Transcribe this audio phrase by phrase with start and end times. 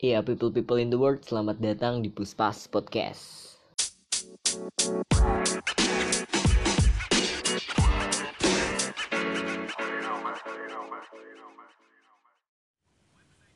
[0.00, 3.52] Iya, people-people in the world, selamat datang di Puspas Podcast.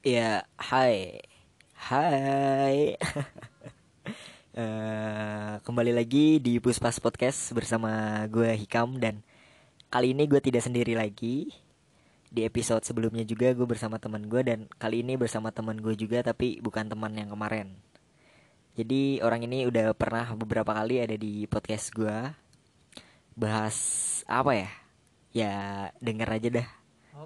[0.04, 1.24] Iya, hai.
[1.72, 2.76] Hai.
[4.54, 9.18] Eh, kembali lagi di Puspas Podcast bersama gue Hikam dan
[9.90, 11.63] kali ini gue tidak sendiri lagi.
[12.34, 16.18] Di episode sebelumnya juga gue bersama teman gue dan kali ini bersama teman gue juga
[16.26, 17.78] tapi bukan teman yang kemarin.
[18.74, 22.34] Jadi orang ini udah pernah beberapa kali ada di podcast gue
[23.38, 23.76] bahas
[24.26, 24.70] apa ya?
[25.30, 25.54] Ya
[26.02, 26.68] denger aja dah.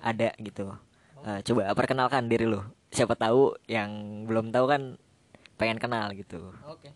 [0.05, 0.77] Ada gitu.
[1.25, 2.61] Eh, coba perkenalkan diri lu.
[2.93, 4.83] Siapa tahu yang belum tahu kan
[5.59, 6.53] pengen kenal gitu.
[6.69, 6.93] Oke.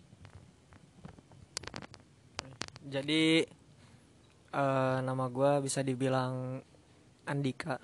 [2.86, 3.44] Jadi
[4.52, 6.62] eh, nama gua bisa dibilang
[7.32, 7.80] Andika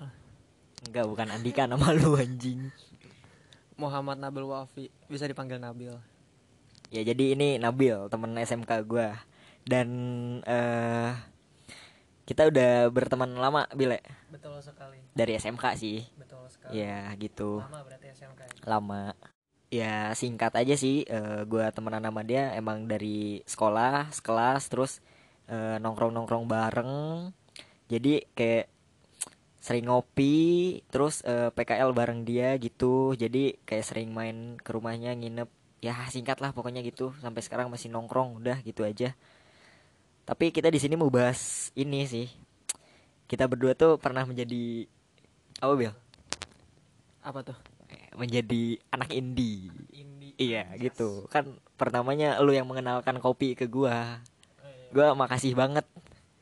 [0.85, 2.71] Enggak, bukan Andika nama lu anjing.
[3.75, 5.91] Muhammad Nabil Wafi bisa dipanggil Nabil.
[6.91, 9.19] Ya jadi ini Nabil, temen SMK gua.
[9.67, 9.89] Dan
[10.47, 11.11] eh
[12.23, 13.99] kita udah berteman lama, Bile.
[14.29, 15.01] Betul sekali.
[15.17, 16.05] Dari SMK sih.
[16.13, 16.77] Betul sekali.
[16.77, 17.59] Ya, gitu.
[17.65, 18.39] Lama berarti SMK.
[18.45, 18.51] ya?
[18.69, 19.03] Lama.
[19.69, 24.91] Ya singkat aja sih, eh, gua temenan sama dia emang dari sekolah, sekelas, terus
[25.49, 26.93] eh, nongkrong-nongkrong bareng.
[27.89, 28.78] Jadi kayak
[29.59, 33.13] sering ngopi, terus eh, PKL bareng dia gitu.
[33.15, 35.49] Jadi kayak sering main ke rumahnya nginep.
[35.79, 37.15] Ya singkat lah pokoknya gitu.
[37.23, 39.15] Sampai sekarang masih nongkrong, udah gitu aja.
[40.27, 42.27] Tapi kita di sini mau bahas ini sih.
[43.29, 44.89] Kita berdua tuh pernah menjadi
[45.59, 45.93] apa Bil?
[47.25, 47.57] Apa tuh?
[48.15, 49.69] Menjadi anak indie.
[49.93, 50.33] Indi.
[50.39, 54.23] Iya gitu kan pertamanya lu yang mengenalkan kopi ke gua
[54.63, 54.87] Oh, iya.
[54.95, 55.83] gua makasih banget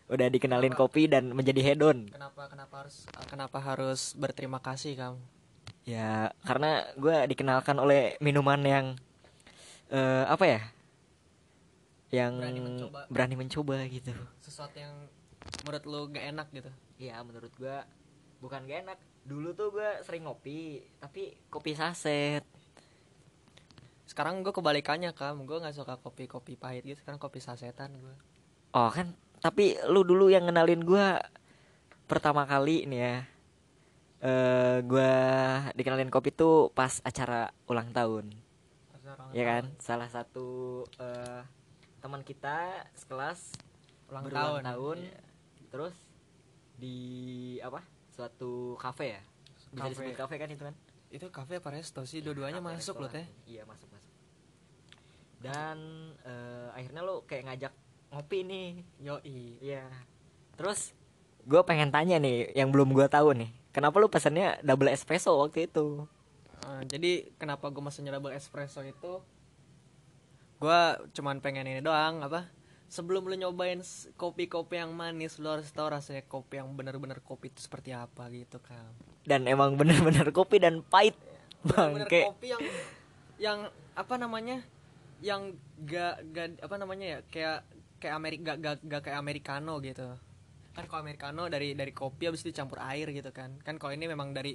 [0.08, 5.20] udah dikenalin kopi dan menjadi hedon Kenapa kenapa harus kenapa harus berterima kasih kamu?
[5.84, 8.86] ya karena gua dikenalkan oleh minuman yang
[9.88, 10.62] eh, apa ya
[12.10, 13.00] yang Berani mencoba.
[13.08, 14.96] berani mencoba gitu Sesuatu yang
[15.64, 16.72] menurut lu gak enak gitu.
[16.98, 17.84] ya menurut gua
[18.40, 22.44] bukan gak enak dulu tuh gua sering ngopi tapi kopi saset
[24.08, 26.96] Sekarang gue kebalikannya kam, gue nggak suka kopi-kopi pahit gitu.
[26.98, 28.16] Sekarang kopi sasetan gue.
[28.72, 29.12] oh kan
[29.48, 31.24] tapi lu dulu yang ngenalin gua
[32.04, 33.16] pertama kali nih ya
[34.20, 35.14] eh gua
[35.72, 38.36] dikenalin kopi tuh pas acara ulang tahun
[39.32, 40.48] ya kan salah satu
[40.98, 41.42] eh
[41.98, 42.58] teman kita
[42.94, 43.56] sekelas
[44.08, 44.64] Ulang berulang tahun.
[44.66, 45.20] tahun Iya.
[45.68, 45.96] terus
[46.76, 46.98] di
[47.60, 47.80] apa
[48.10, 49.22] suatu kafe ya
[49.68, 49.92] bisa Kafe.
[49.94, 50.76] disebut kafe kan itu kan
[51.08, 52.20] Itu kafe apa resto sih?
[52.20, 53.24] Dua-duanya masuk loh teh.
[53.46, 54.12] iya masuk masuk
[55.38, 55.78] dan
[56.22, 57.74] eh, akhirnya lu kayak ngajak
[58.10, 58.68] ngopi nih
[59.02, 59.60] Yoi.
[59.60, 59.86] Iya.
[60.56, 60.92] Terus
[61.44, 63.52] gue pengen tanya nih yang belum gue tahu nih.
[63.72, 66.08] Kenapa lu pesannya double espresso waktu itu?
[66.66, 69.22] Uh, jadi kenapa gue mesennya double espresso itu
[70.58, 70.80] gue
[71.14, 72.50] cuman pengen ini doang apa
[72.90, 73.78] sebelum lu nyobain
[74.18, 78.58] kopi-kopi yang manis lu harus tahu rasanya kopi yang bener-bener kopi itu seperti apa gitu
[78.58, 78.90] kan
[79.22, 81.14] Dan emang bener-bener kopi dan pahit.
[81.62, 82.22] bener-bener Bangke.
[82.26, 82.64] kopi yang
[83.38, 83.60] yang
[83.94, 84.66] apa namanya
[85.22, 85.54] yang
[85.86, 87.60] gak, gak apa namanya ya kayak
[87.98, 90.08] kayak Amerika gak, gak, gak kayak americano gitu
[90.78, 94.34] kan kalau americano dari dari kopi habis dicampur air gitu kan kan kalau ini memang
[94.34, 94.54] dari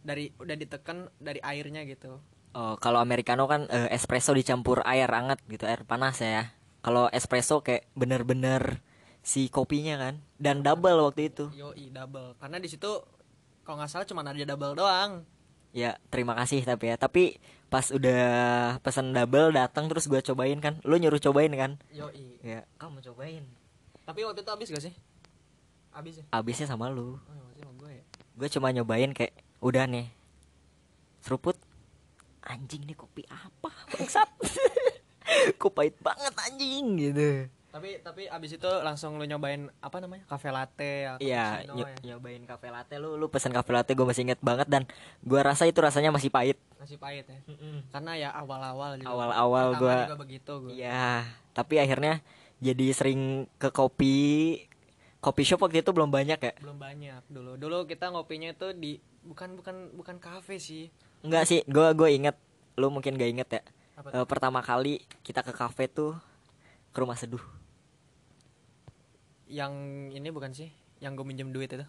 [0.00, 2.20] dari udah ditekan dari airnya gitu
[2.50, 6.50] Oh, kalau americano kan eh, espresso dicampur air hangat gitu, air panas ya.
[6.82, 8.82] Kalau espresso kayak bener-bener
[9.22, 11.46] si kopinya kan dan double waktu itu.
[11.54, 13.06] Yoi double karena di situ
[13.62, 15.22] kalau nggak salah cuma ada double doang.
[15.70, 16.96] Ya, terima kasih tapi ya.
[16.98, 17.38] Tapi
[17.70, 18.22] pas udah
[18.82, 20.82] pesan double datang terus gue cobain kan.
[20.82, 21.78] Lu nyuruh cobain kan?
[21.94, 22.42] Yoi.
[22.42, 23.46] Ya, kamu cobain.
[24.06, 24.94] Tapi waktu itu habis gak sih?
[25.94, 26.24] Habis ya?
[26.34, 27.18] Abisnya sama lu.
[27.18, 28.04] Oh, ya, sama gue ya.
[28.40, 30.08] gue cuma nyobain kayak udah nih
[31.20, 31.56] seruput
[32.40, 34.28] anjing nih kopi apa bangsat
[35.60, 37.28] kok pahit banget anjing gitu
[37.70, 40.26] Tapi tapi abis itu langsung lu nyobain apa namanya?
[40.26, 42.12] Cafe latte atau iya ny- ya.
[42.12, 44.82] nyobain cafe latte lu lu pesen cafe latte gue masih inget banget dan
[45.20, 47.38] gue rasa itu rasanya masih pahit Masih pahit ya.
[47.88, 49.06] Karena ya awal-awal juga.
[49.08, 50.70] Awal-awal Pertama gua- juga begitu gue.
[50.74, 52.18] iya tapi akhirnya
[52.58, 53.20] jadi sering
[53.54, 54.16] ke kopi
[55.18, 57.54] kopi shop waktu itu belum banyak ya Belum banyak dulu.
[57.54, 60.90] Dulu kita ngopinya itu di bukan bukan bukan kafe sih.
[61.20, 62.34] enggak sih gue gue inget
[62.74, 63.62] lu mungkin gak inget ya
[63.94, 66.16] Apa Eh, pertama kali kita ke kafe tuh
[66.88, 67.42] ke rumah seduh
[69.50, 69.72] Yang
[70.14, 70.70] ini bukan sih?
[71.02, 71.82] Yang gue minjem duit itu.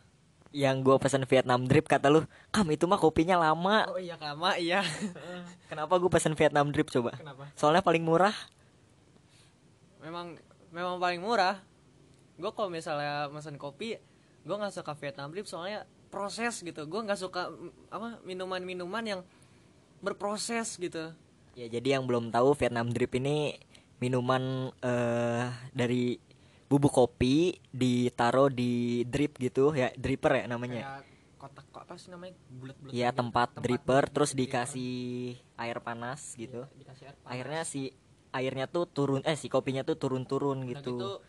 [0.51, 4.59] yang gue pesen Vietnam drip kata lu kam itu mah kopinya lama Oh iya kama
[4.59, 4.83] iya.
[5.71, 7.47] kenapa gue pesen Vietnam drip coba Kenapa?
[7.55, 8.35] soalnya paling murah
[10.01, 10.35] memang
[10.73, 11.55] memang paling murah
[12.35, 13.95] gue kalau misalnya mesen kopi
[14.41, 19.21] gue nggak suka Vietnam drip soalnya proses gitu gue nggak suka mm, apa minuman-minuman yang
[20.01, 21.15] berproses gitu
[21.51, 23.55] Ya jadi yang belum tahu Vietnam Drip ini
[23.99, 26.15] minuman eh dari
[26.71, 28.71] bubuk kopi ditaruh di
[29.03, 31.03] drip gitu ya dripper ya namanya.
[31.03, 31.03] kayak
[31.35, 33.19] kotak kok apa sih namanya bulat-bulat Ya gitu.
[33.19, 34.47] tempat, Tempat dripper drip- terus dripper.
[34.63, 34.93] dikasih
[35.57, 36.63] air panas gitu.
[36.63, 37.29] Iya, dikasih air panas.
[37.29, 37.81] Akhirnya si
[38.31, 41.19] airnya tuh turun eh si kopinya tuh turun-turun Udah gitu.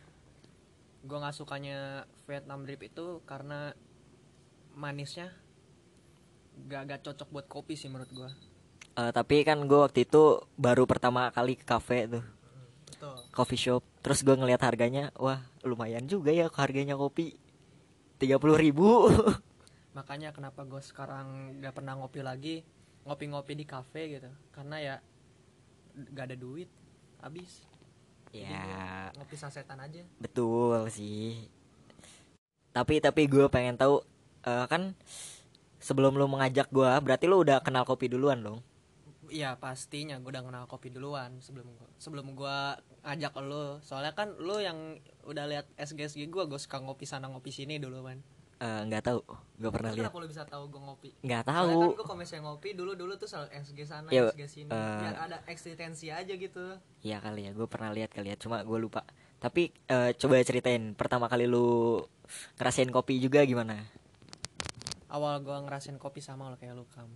[1.03, 1.79] gue nggak sukanya
[2.23, 3.75] Vietnam drip itu karena
[4.73, 5.35] manisnya
[6.63, 8.31] gak gak cocok buat kopi sih menurut gue
[8.93, 10.23] Eh, tapi kan gue waktu itu
[10.55, 12.23] baru pertama kali ke cafe tuh
[12.87, 17.39] betul coffee shop terus gue ngeliat harganya wah lumayan juga ya harganya kopi.
[18.19, 19.09] Tiga puluh ribu.
[19.97, 22.67] Makanya kenapa gue sekarang gak pernah ngopi lagi
[23.03, 24.31] ngopi-ngopi di kafe gitu.
[24.55, 24.95] Karena ya
[26.13, 26.71] gak ada duit
[27.23, 27.67] habis.
[28.35, 29.11] Ya.
[29.15, 30.03] Ngopi sasetan aja.
[30.19, 31.51] Betul sih.
[32.73, 34.01] Tapi tapi gue pengen tahu
[34.47, 34.97] eh, kan
[35.83, 38.63] sebelum lu mengajak gue berarti lu udah kenal kopi duluan dong
[39.33, 40.21] Iya pastinya.
[40.21, 45.01] Gue udah kenal kopi duluan sebelum gua, sebelum gua ajak lo soalnya kan lo yang
[45.27, 48.23] udah lihat SG gue gue suka ngopi sana ngopi sini dulu kan
[48.63, 49.21] Eh, nggak tahu.
[49.59, 51.11] Gue pernah lihat kenapa bisa tahu gue ngopi?
[51.27, 51.83] Nggak Soalnya tahu.
[51.83, 55.19] kan gue misalnya ngopi dulu dulu tuh selalu SG sana Ya, SG sini eh, biar
[55.19, 56.79] ada eksistensi aja gitu.
[57.03, 58.39] Iya kali ya gue pernah lihat kali ya.
[58.39, 59.03] Cuma gue lupa.
[59.43, 61.99] Tapi eh, coba ceritain pertama kali lu
[62.55, 63.83] ngerasain kopi juga gimana?
[65.11, 67.11] Awal gue ngerasain kopi sama lo kayak lu kam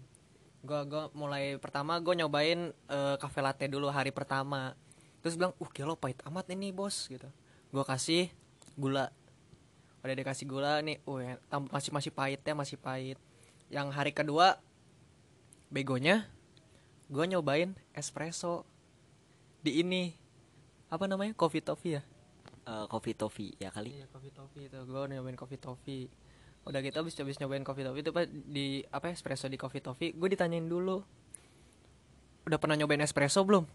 [0.67, 4.75] gue gua mulai pertama gue nyobain eh, cafe latte dulu hari pertama.
[5.23, 7.31] Terus bilang uh gila pahit amat ini bos gitu.
[7.71, 8.35] Gue kasih
[8.75, 9.15] gula.
[10.03, 11.35] Udah dikasih gula nih uh ya,
[11.71, 13.19] masih masih pahitnya masih pahit.
[13.71, 14.59] Yang hari kedua
[15.71, 16.27] begonya
[17.07, 18.67] gue nyobain espresso
[19.63, 20.15] di ini.
[20.87, 21.35] Apa namanya?
[21.35, 22.03] Coffee toffee ya?
[22.67, 23.95] Eh, kopi toffee ya kali.
[23.95, 24.79] Iya coffee toffee itu.
[24.91, 26.11] Gue nyobain coffee toffee
[26.67, 30.29] udah gitu abis abis nyobain coffee toffee itu di apa espresso di coffee toffee gue
[30.35, 30.99] ditanyain dulu
[32.47, 33.67] udah pernah nyobain espresso belum?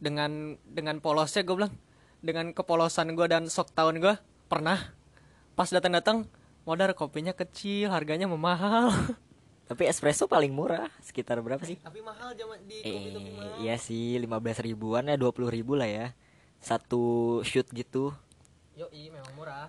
[0.00, 1.74] Dengan dengan polosnya gue bilang
[2.24, 4.14] dengan kepolosan gue dan sok tahun gue
[4.48, 4.80] pernah.
[5.52, 6.18] Pas datang datang
[6.64, 8.88] modal kopinya kecil harganya memahal.
[9.68, 11.80] Tapi espresso paling murah sekitar berapa sih?
[11.80, 13.16] Tapi mahal zaman di Eh,
[13.64, 16.06] iya sih 15 ribuan ya 20 ribu lah ya.
[16.60, 18.12] Satu shoot gitu.
[18.76, 19.68] Yo memang murah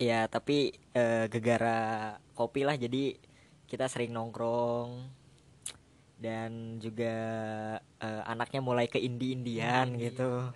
[0.00, 2.74] ya tapi eh, gegara kopi lah.
[2.78, 3.16] Jadi
[3.68, 5.22] kita sering nongkrong.
[6.14, 7.16] Dan juga
[7.80, 10.48] eh, anaknya mulai ke indie-indian gitu.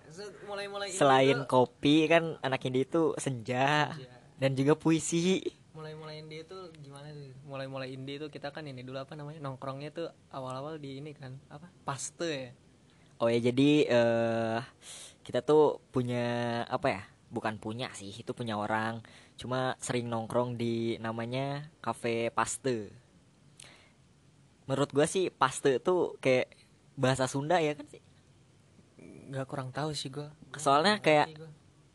[0.49, 3.93] Mulai mulai selain kopi kan anak indie itu senja.
[4.39, 5.43] Dan juga puisi.
[5.77, 7.35] Mulai mulai indie itu gimana sih?
[7.45, 9.45] Mulai mulai indie itu kita kan ini dulu apa namanya?
[9.45, 11.69] Nongkrongnya tuh awal awal di ini kan apa?
[11.85, 12.51] Paste ya?
[13.19, 14.59] Oh ya jadi eh
[15.27, 19.05] kita tuh punya apa ya bukan punya sih itu punya orang.
[19.37, 22.91] Cuma sering nongkrong di namanya cafe paste.
[24.69, 26.53] Menurut gua sih paste tuh kayak
[26.95, 28.03] bahasa Sunda ya kan sih?
[29.29, 30.29] Nggak kurang tahu sih gua.
[30.57, 31.33] Soalnya kayak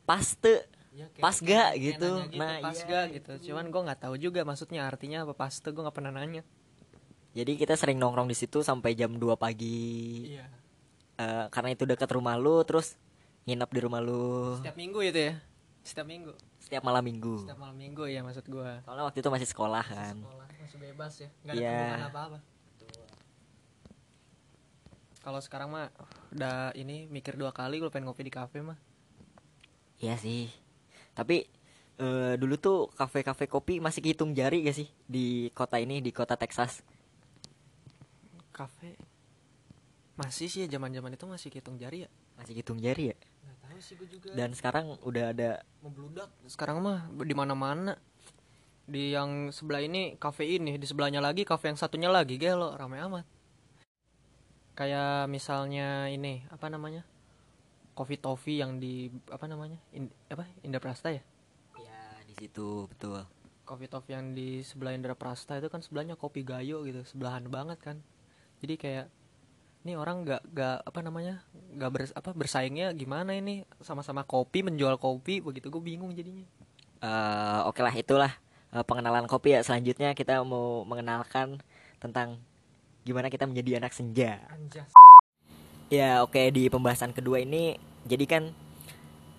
[0.04, 2.06] paste Ya, kayak- pasga kayak gitu.
[2.12, 3.32] nanya gitu Nah, pasga iya, gitu.
[3.50, 6.46] cuman gua nggak tahu juga maksudnya artinya apa paste gua nggak pernah nanya.
[7.34, 10.38] Jadi kita sering nongkrong di situ sampai jam 2 pagi.
[10.38, 10.46] Iya.
[11.14, 12.94] Eh, karena itu dekat rumah lu terus
[13.44, 14.58] nginep di rumah lu.
[14.60, 15.34] Setiap minggu itu ya?
[15.84, 16.32] Setiap minggu?
[16.64, 17.44] Setiap malam minggu.
[17.44, 18.80] Setiap malam minggu ya maksud gua.
[18.88, 20.16] Soalnya waktu itu masih sekolah kan.
[20.24, 21.30] sekolah masih bebas ya.
[21.44, 22.08] Nggak ada Iya.
[22.08, 22.40] apa apa
[25.24, 25.88] kalau sekarang mah
[26.36, 28.76] udah ini mikir dua kali kalau pengen ngopi di kafe mah.
[30.04, 30.52] Iya sih.
[31.16, 31.48] Tapi
[31.96, 36.36] eh, dulu tuh kafe-kafe kopi masih hitung jari gak sih di kota ini di kota
[36.36, 36.84] Texas?
[38.54, 38.94] kafe?
[40.14, 42.10] Masih sih ya zaman zaman itu masih hitung jari ya.
[42.38, 43.18] Masih hitung jari ya.
[43.74, 44.28] Nggak tahu sih gue juga?
[44.38, 45.50] Dan sekarang udah ada
[45.82, 46.30] membludak.
[46.46, 47.98] Sekarang mah di mana mana
[48.86, 50.78] di yang sebelah ini kafe ini.
[50.78, 53.26] Di sebelahnya lagi kafe yang satunya lagi gelo ramai amat.
[54.78, 57.02] Kayak misalnya ini apa namanya?
[57.94, 59.78] Coffee toffee yang di apa namanya?
[59.94, 60.46] In- apa?
[60.62, 61.22] Indah Prasta ya?
[61.82, 63.26] Ya di situ betul.
[63.64, 67.00] coffee toffee yang di sebelah Indra Prasta itu kan sebelahnya kopi gayo gitu.
[67.08, 67.98] Sebelahan banget kan.
[68.60, 69.08] Jadi kayak
[69.84, 71.44] ini orang nggak nggak apa namanya
[71.76, 76.48] nggak bers apa bersaingnya gimana ini sama-sama kopi menjual kopi begitu gue bingung jadinya
[77.04, 78.32] Eh, Oke lah itulah
[78.72, 79.62] eh, pengenalan kopi ya.
[79.62, 81.60] Selanjutnya kita mau mengenalkan
[82.00, 82.40] tentang
[83.04, 84.40] gimana kita menjadi anak senja.
[84.48, 84.88] anjas
[85.92, 87.76] Ya oke di pembahasan kedua ini
[88.08, 88.44] jadi kan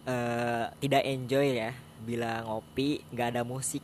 [0.05, 1.73] eh, tidak enjoy ya
[2.05, 3.81] bila ngopi nggak ada musik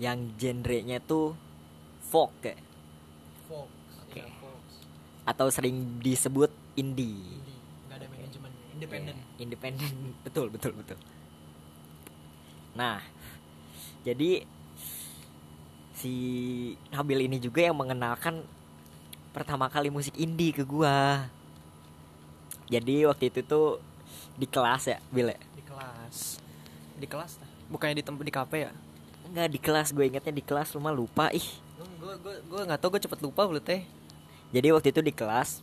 [0.00, 1.36] yang genrenya tuh
[2.00, 2.56] folk ya.
[2.56, 2.58] Ya,
[3.44, 3.79] Fox
[5.24, 7.20] atau sering disebut indie.
[7.20, 9.16] Indie, nggak ada manajemen independen.
[9.16, 9.94] Oke, Independen.
[10.26, 10.98] Betul betul betul.
[12.76, 13.00] Nah
[14.04, 14.44] jadi
[15.96, 16.12] si
[16.88, 18.40] Nabil ini juga yang mengenalkan
[19.36, 21.28] pertama kali musik indie ke gua.
[22.70, 23.82] Jadi waktu itu tuh
[24.38, 25.40] di kelas ya Bil ya?
[25.52, 26.16] di kelas.
[27.00, 27.32] Di kelas
[27.70, 28.72] bukannya di tempat di kafe ya?
[29.30, 29.88] Enggak di kelas.
[29.94, 31.46] Gue ingetnya di kelas rumah lupa ih.
[32.00, 33.84] Gue gue gue nggak tau gue cepet lupa lu teh
[34.50, 35.62] jadi waktu itu di kelas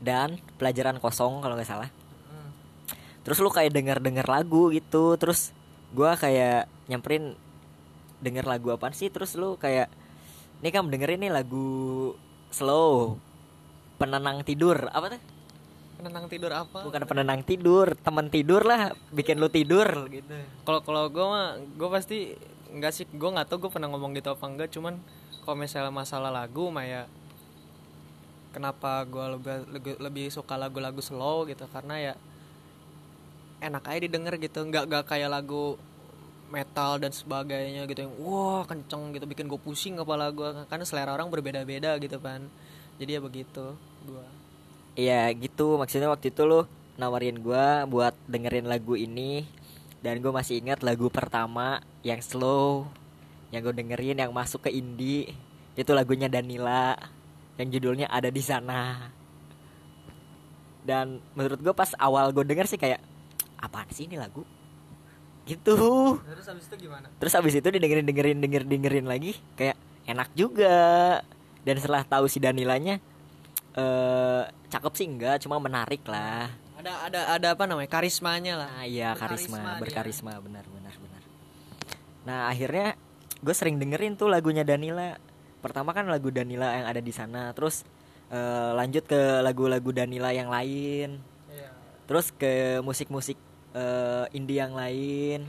[0.00, 1.90] dan pelajaran kosong kalau nggak salah.
[3.20, 5.52] Terus lu kayak denger denger lagu gitu terus
[5.92, 7.36] gua kayak nyamperin
[8.24, 9.12] denger lagu apa sih?
[9.12, 9.92] Terus lu kayak
[10.64, 12.16] ini kamu dengerin nih lagu
[12.48, 13.20] slow
[14.00, 14.88] penenang tidur.
[14.88, 15.20] Apa tuh?
[16.00, 16.80] Penenang tidur apa?
[16.80, 20.32] Bukan penenang tidur teman tidur lah bikin lu tidur gitu.
[20.64, 22.18] Kalau kalau gue mah gue pasti
[22.72, 24.96] nggak sih gue nggak tau gue pernah ngomong gitu apa enggak cuman
[25.42, 27.02] kalau misalnya masalah lagu mah ya
[28.50, 32.14] kenapa gue lebih, lebih suka lagu-lagu slow gitu karena ya
[33.60, 35.76] enak aja didengar gitu nggak nggak kayak lagu
[36.50, 41.14] metal dan sebagainya gitu yang wah kenceng gitu bikin gue pusing kepala gue karena selera
[41.14, 42.42] orang berbeda-beda gitu kan.
[42.98, 43.64] Jadi ya begitu
[44.04, 44.26] gue
[44.98, 45.78] Iya gitu.
[45.78, 46.66] Maksudnya waktu itu lu
[46.98, 49.46] nawarin gua buat dengerin lagu ini
[50.02, 52.88] dan gue masih ingat lagu pertama yang slow
[53.54, 55.30] yang gue dengerin yang masuk ke indie.
[55.78, 56.98] Itu lagunya Danila
[57.60, 59.12] yang judulnya ada di sana.
[60.80, 63.04] Dan menurut gue pas awal gue denger sih kayak
[63.60, 64.42] apaan sih ini lagu?
[65.44, 65.76] Gitu.
[66.24, 67.12] Terus habis itu gimana?
[67.20, 69.76] Terus abis itu didengerin dengerin denger dengerin lagi kayak
[70.08, 71.20] enak juga.
[71.60, 72.96] Dan setelah tahu si Danilanya
[73.76, 76.48] eh cakep sih enggak cuma menarik lah.
[76.80, 77.92] Ada ada ada apa namanya?
[77.92, 78.70] Karismanya lah.
[78.80, 81.22] Ah iya karisma berkarisma benar benar benar.
[82.24, 82.96] Nah akhirnya
[83.40, 85.16] gue sering dengerin tuh lagunya Danila
[85.60, 87.84] pertama kan lagu Danila yang ada di sana terus
[88.32, 91.20] eh, lanjut ke lagu-lagu Danila yang lain.
[91.50, 91.70] Iya.
[92.08, 93.36] terus ke musik-musik
[93.76, 95.46] eh, indie yang lain.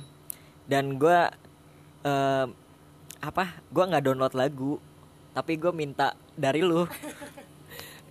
[0.68, 1.32] Dan gua
[2.06, 2.46] eh,
[3.22, 4.74] apa gua nggak download lagu
[5.32, 6.86] tapi gue minta dari lu.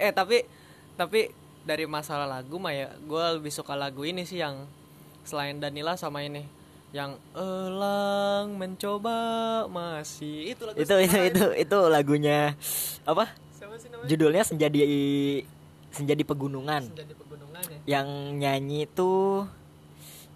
[0.01, 0.49] Eh tapi
[0.97, 1.29] tapi
[1.61, 4.65] dari masalah lagu mah ya gue lebih suka lagu ini sih yang
[5.29, 6.49] selain Danila sama ini
[6.91, 9.19] yang elang mencoba
[9.71, 12.59] masih itu lagu itu itu itu itu lagunya
[13.07, 13.31] apa?
[14.11, 14.83] Judulnya senja di
[15.95, 16.91] senja di pegunungan.
[16.91, 17.79] Jadi pegunungan ya.
[17.99, 18.09] Yang
[18.43, 19.47] nyanyi tuh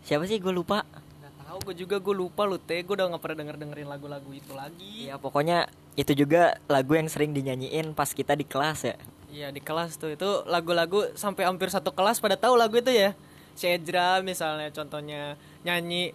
[0.07, 0.39] siapa sih?
[0.39, 0.87] Gue lupa.
[0.87, 4.31] Nggak tahu gue juga gue lupa lu teh gue udah nggak pernah denger dengerin lagu-lagu
[4.31, 5.11] itu lagi.
[5.11, 5.67] Ya pokoknya
[5.99, 8.97] itu juga lagu yang sering dinyanyiin pas kita di kelas ya.
[9.35, 10.15] Iya di kelas tuh.
[10.15, 13.11] Itu lagu-lagu sampai hampir satu kelas pada tahu lagu itu ya.
[13.55, 16.13] Si Ezra misalnya contohnya nyanyi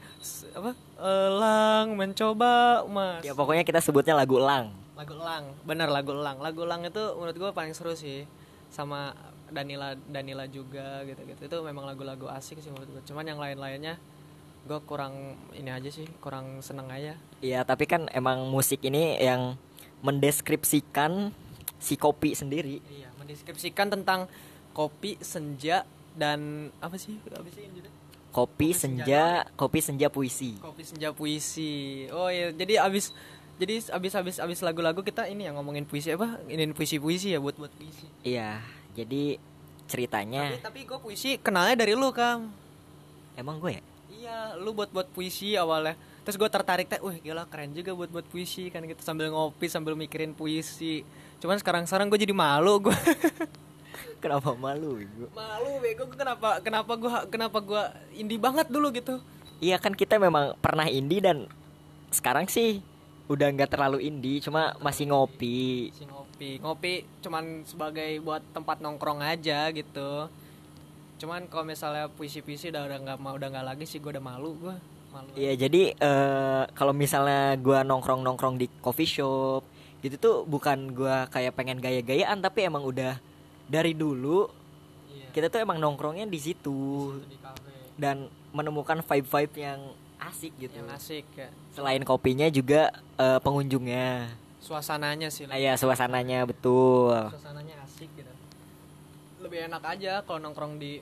[0.54, 3.26] apa elang mencoba mas.
[3.26, 4.70] Ya pokoknya kita sebutnya lagu elang.
[4.94, 6.38] Lagu elang bener lagu elang.
[6.38, 8.30] Lagu elang itu menurut gue paling seru sih
[8.70, 9.18] sama
[9.50, 13.98] Danila Danila juga gitu gitu itu memang lagu-lagu asik sih menurut gue cuman yang lain-lainnya
[14.70, 17.18] gue kurang ini aja sih kurang seneng aja.
[17.42, 19.58] Iya tapi kan emang musik ini yang
[20.06, 21.34] mendeskripsikan
[21.82, 22.78] si kopi sendiri.
[22.86, 24.30] Iya mendeskripsikan tentang
[24.78, 27.18] kopi senja dan apa sih?
[27.34, 27.90] Apa sih yang?
[28.30, 32.06] Kopi senja senja kopi senja puisi Kopi senja puisi.
[32.14, 33.12] Oh iya, jadi abis
[33.60, 36.40] jadi abis abis abis lagu-lagu kita ini yang ngomongin puisi apa?
[36.46, 38.06] Ini puisi-puisi ya buat buat puisi.
[38.24, 38.62] iya
[38.94, 39.36] jadi
[39.90, 42.54] ceritanya Tapi tapi gue puisi kenalnya dari lu kam.
[43.34, 45.96] emang gue ya Iya, lu buat buat puisi awalnya.
[46.28, 49.72] Terus gue tertarik teh, wah gila keren juga buat buat puisi kan gitu sambil ngopi
[49.72, 51.08] sambil mikirin puisi.
[51.40, 52.96] Cuman sekarang sekarang gue jadi malu gue.
[54.24, 56.04] kenapa malu gue malu bego.
[56.08, 57.84] Gue kenapa kenapa gue kenapa gue
[58.18, 59.20] indie banget dulu gitu.
[59.60, 61.48] iya kan kita memang pernah indie dan
[62.10, 62.80] sekarang sih
[63.30, 65.92] udah nggak terlalu indie cuma masih ngopi.
[65.94, 66.58] Si ngopi.
[66.64, 70.32] Ngopi cuman sebagai buat tempat nongkrong aja gitu.
[71.20, 74.24] Cuman kalau misalnya puisi puisi udah udah nggak mau udah nggak lagi sih gue udah
[74.24, 74.76] malu gue
[75.12, 75.30] malu.
[75.36, 79.66] Iya jadi eh, kalau misalnya gua nongkrong nongkrong di coffee shop
[80.00, 83.20] gitu tuh bukan gua kayak pengen gaya-gayaan tapi emang udah
[83.70, 84.50] dari dulu
[85.08, 87.14] Iya, kita tuh emang nongkrongnya di situ.
[87.24, 87.70] Di kafe.
[87.96, 89.80] Dan menemukan vibe-vibe yang
[90.20, 90.74] asik gitu.
[90.76, 91.50] yang asik ya.
[91.72, 97.14] Selain kopinya juga eh, pengunjungnya, suasananya sih nah, ya suasananya betul.
[97.30, 98.34] suasananya asik gitu.
[99.40, 101.00] Lebih enak aja kalau nongkrong di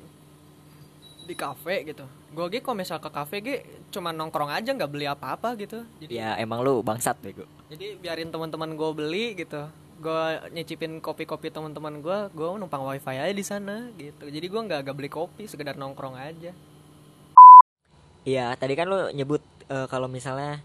[1.24, 2.05] di kafe gitu.
[2.31, 3.55] Gue ge kalau misal ke kafe ge
[3.89, 5.83] cuma nongkrong aja nggak beli apa-apa gitu.
[6.00, 7.43] Jadi Ya emang lu bangsat bego.
[7.67, 9.67] jadi biarin teman-teman gue beli gitu
[9.98, 10.24] gue
[10.54, 14.98] nyicipin kopi-kopi teman-teman gue gue numpang wifi aja di sana gitu jadi gue nggak nggak
[14.98, 16.54] beli kopi sekedar nongkrong aja
[18.27, 19.39] Iya tadi kan lu nyebut
[19.72, 20.60] eh, kalau misalnya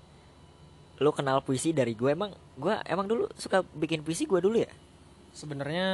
[0.98, 4.70] lu kenal puisi dari gue emang gua emang dulu suka bikin puisi gue dulu ya.
[5.32, 5.88] sebenarnya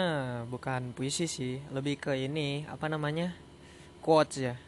[0.51, 3.31] bukan puisi sih lebih ke ini apa namanya
[4.03, 4.59] quotes ya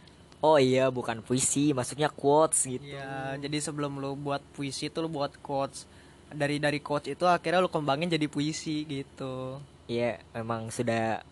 [0.40, 2.80] Oh iya bukan puisi maksudnya quotes gitu.
[2.80, 5.84] Iya, jadi sebelum lu buat puisi tuh lu buat quotes.
[6.30, 9.58] Dari dari quotes itu akhirnya lu kembangin jadi puisi gitu.
[9.90, 11.22] Iya, memang sudah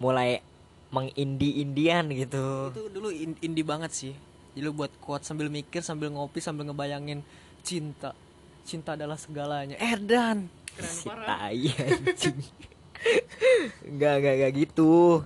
[0.00, 0.40] mulai
[0.90, 2.70] mengindi-indian gitu.
[2.70, 4.14] itu dulu in- indie banget sih
[4.54, 7.20] jadi lu buat kuat sambil mikir sambil ngopi sambil ngebayangin
[7.66, 8.14] cinta
[8.62, 10.46] cinta adalah segalanya Erdan
[10.78, 12.38] keren Si parah tai anjing.
[13.86, 15.22] Enggak, enggak, enggak gitu.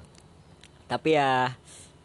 [0.91, 1.55] Tapi ya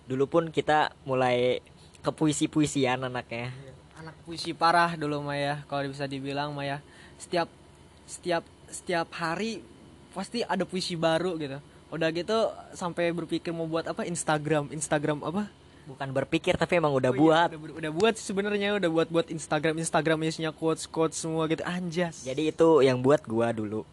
[0.06, 1.60] dulu pun kita mulai
[2.06, 3.50] ke puisi-puisian anaknya.
[3.50, 6.80] Iya, anak puisi parah dulu Maya kalau bisa dibilang Maya
[7.18, 7.48] setiap
[8.06, 9.62] setiap setiap hari
[10.12, 11.58] pasti ada puisi baru gitu
[11.92, 12.38] udah gitu
[12.74, 15.48] sampai berpikir mau buat apa Instagram Instagram apa
[15.86, 17.50] Bukan berpikir tapi emang udah Oh iya, buat.
[17.54, 22.26] udah, udah buat sebenarnya udah buat buat Instagram Instagram isinya quotes quotes semua gitu anjas
[22.26, 23.86] Jadi itu yang buat gua dulu.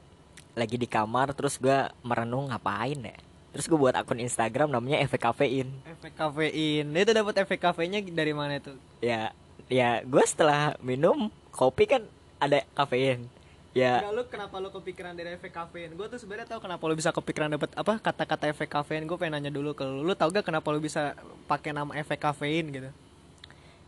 [0.57, 3.12] Lagi di kamar terus gua merenung ngapain ya.
[3.52, 5.69] Terus gua buat akun Instagram namanya efek kafein.
[5.85, 8.73] efek kafein itu dapat efek kafeinnya dari mana itu
[9.05, 9.29] Ya,
[9.69, 12.09] ya gua setelah minum kopi kan
[12.42, 13.30] ada kafein.
[13.72, 15.96] Ya, Enggak lu kenapa lu kepikiran dari efek kafein?
[15.96, 19.08] Gue tuh sebenarnya tahu kenapa lu bisa kepikiran dapat apa kata-kata efek kafein.
[19.08, 20.04] Gue pengen nanya dulu ke lu.
[20.04, 21.16] Lu tau gak kenapa lu bisa
[21.49, 22.90] pakai nama efek kafein gitu?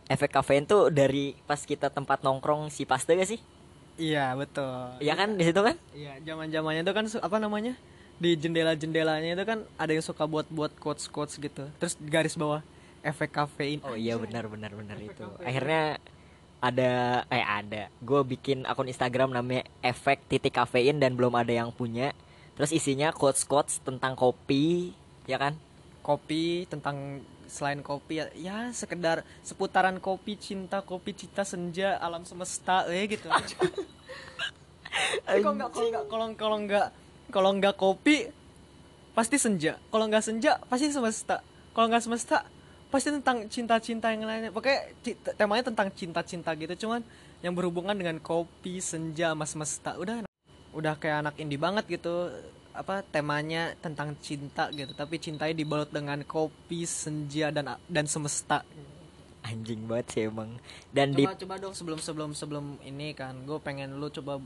[0.05, 3.39] efek kafein tuh dari pas kita tempat nongkrong si paste gak sih?
[3.95, 4.99] Iya betul.
[5.01, 5.75] Iya kan di situ kan?
[5.95, 7.73] Iya zaman zamannya itu kan apa namanya
[8.15, 11.65] di jendela jendelanya itu kan ada yang suka buat buat quotes quotes gitu.
[11.81, 12.61] Terus garis bawah
[13.01, 13.79] efek kafein.
[13.87, 15.25] Oh iya benar benar benar itu.
[15.25, 15.45] kafein.
[15.47, 15.83] Akhirnya
[16.65, 17.93] ada eh ada.
[18.01, 22.11] Gue bikin akun Instagram namanya efek titik kafein dan belum ada yang punya.
[22.57, 24.95] Terus isinya quotes quotes tentang kopi,
[25.29, 25.53] ya kan?
[26.01, 32.89] Kopi tentang selain kopi ya, ya sekedar seputaran kopi cinta kopi cita senja alam semesta
[32.89, 33.29] eh gitu
[35.29, 35.69] kalau nggak
[36.09, 36.87] kalau nggak
[37.29, 38.33] kalau nggak kopi
[39.13, 41.45] pasti senja kalau nggak senja pasti semesta
[41.77, 42.43] kalau nggak semesta
[42.95, 44.55] pasti tentang cinta-cinta yang lainnya.
[44.55, 44.95] Pokoknya
[45.35, 46.87] temanya tentang cinta-cinta gitu.
[46.87, 47.03] Cuman
[47.43, 50.23] yang berhubungan dengan kopi senja sama semesta udah
[50.71, 52.31] udah kayak anak indie banget gitu.
[52.71, 54.95] Apa temanya tentang cinta gitu.
[54.95, 58.63] Tapi cintanya dibalut dengan kopi senja dan dan semesta.
[59.45, 60.57] Anjing banget sih emang.
[60.89, 63.43] Dan di coba coba dong sebelum sebelum sebelum ini kan.
[63.43, 64.39] Gue pengen lu coba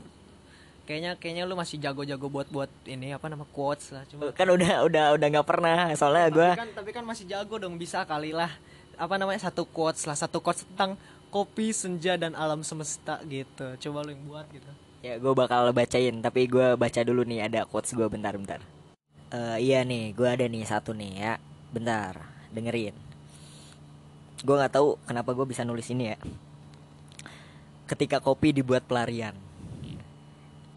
[0.90, 4.90] kayaknya kayaknya lu masih jago-jago buat buat ini apa nama quotes lah coba kan udah
[4.90, 8.50] udah udah nggak pernah soalnya gue kan tapi kan masih jago dong bisa kali lah.
[8.98, 10.98] Apa namanya satu quotes lah satu quotes tentang
[11.30, 13.78] kopi senja dan alam semesta gitu.
[13.88, 14.70] Coba lu yang buat gitu.
[15.00, 18.60] Ya gue bakal bacain tapi gue baca dulu nih ada quotes gue bentar bentar.
[19.32, 21.34] Eh iya nih gue ada nih satu nih ya.
[21.72, 22.18] Bentar
[22.52, 22.92] dengerin.
[24.44, 26.18] Gue nggak tahu kenapa gue bisa nulis ini ya.
[27.88, 29.32] Ketika kopi dibuat pelarian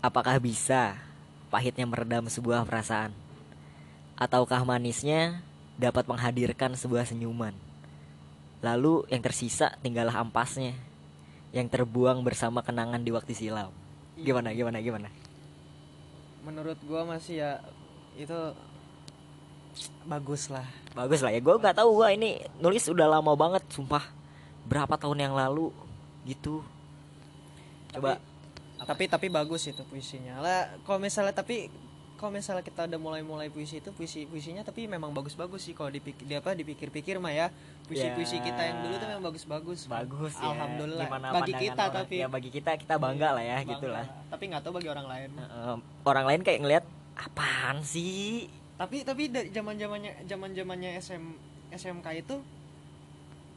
[0.04, 1.00] apakah bisa
[1.48, 3.16] pahitnya meredam sebuah perasaan?
[4.20, 5.40] Ataukah manisnya
[5.80, 7.56] dapat menghadirkan sebuah senyuman?
[8.60, 10.76] Lalu yang tersisa tinggallah ampasnya
[11.56, 13.72] yang terbuang bersama kenangan di waktu silam.
[14.20, 15.10] Gimana gimana gimana?
[16.44, 17.52] Menurut gua masih ya
[18.20, 18.36] itu
[20.04, 20.68] bagus lah.
[20.94, 22.30] Bagus lah ya gue nggak tahu gue ini
[22.62, 24.04] nulis udah lama banget sumpah.
[24.68, 25.72] Berapa tahun yang lalu
[26.28, 26.62] gitu.
[27.90, 28.33] Coba tapi
[28.86, 30.38] tapi bagus itu puisinya.
[30.38, 31.68] Lah kalau misalnya tapi
[32.14, 35.74] kalau misalnya kita udah mulai mulai puisi itu puisi puisinya tapi memang bagus bagus sih.
[35.74, 37.48] Kalau dipikir di apa dipikir-pikir mah ya
[37.84, 38.44] puisi puisi Ya.
[38.46, 39.82] kita yang dulu tuh memang bagus bagus
[40.34, 40.48] ya.
[40.48, 41.06] Alhamdulillah.
[41.06, 42.16] Gimana bagi kita orang- tapi.
[42.16, 43.72] Ya bagi kita kita bangga lah ya Bangga.
[43.76, 44.06] gitulah.
[44.06, 44.30] Lah.
[44.30, 45.30] tapi nggak tahu bagi orang lain.
[45.36, 48.48] Eh, orang lain kayak ngelihat apaan sih?
[48.74, 51.24] Tapi tapi dari zaman zamannya zaman zamannya SM
[51.72, 52.36] SMK itu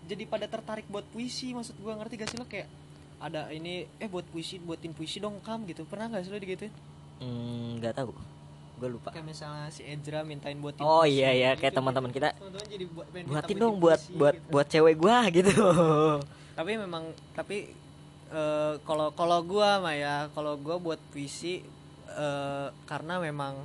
[0.07, 1.95] jadi pada tertarik buat puisi maksud gua.
[1.95, 2.47] Ngerti gak sih lo?
[2.47, 2.67] Kayak
[3.17, 5.89] ada ini eh buat puisi buatin puisi dong kam gitu.
[5.89, 6.73] Pernah gak sih lo digituin?
[7.21, 8.13] Hmm, nggak tahu.
[8.77, 9.09] Gue lupa.
[9.09, 11.65] Kayak misalnya si Ezra mintain buatin oh puisi, iya ya gitu.
[11.65, 14.49] kayak teman-teman kita Teman-teman jadi buat, buatin dong buat puisi buat gitu.
[14.53, 15.57] buat cewek gua gitu.
[16.53, 17.73] Tapi memang tapi
[18.29, 21.65] eh, kalau kalau gua mah ya kalau gua buat puisi
[22.13, 23.65] eh, karena memang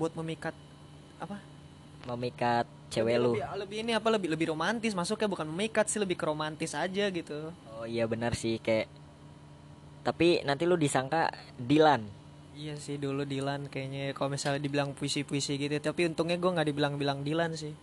[0.00, 0.56] buat memikat
[1.20, 1.36] apa?
[2.08, 3.30] Memikat cewek lebih, lu.
[3.36, 4.08] lebih, lebih ini apa?
[4.08, 8.34] Lebih lebih romantis masuknya bukan memikat sih lebih ke romantis aja gitu oh iya benar
[8.34, 8.90] sih kayak
[10.02, 12.02] tapi nanti lu disangka Dilan.
[12.58, 17.22] Iya sih dulu Dilan kayaknya kalau misalnya dibilang puisi-puisi gitu tapi untungnya gua nggak dibilang-bilang
[17.22, 17.74] Dilan sih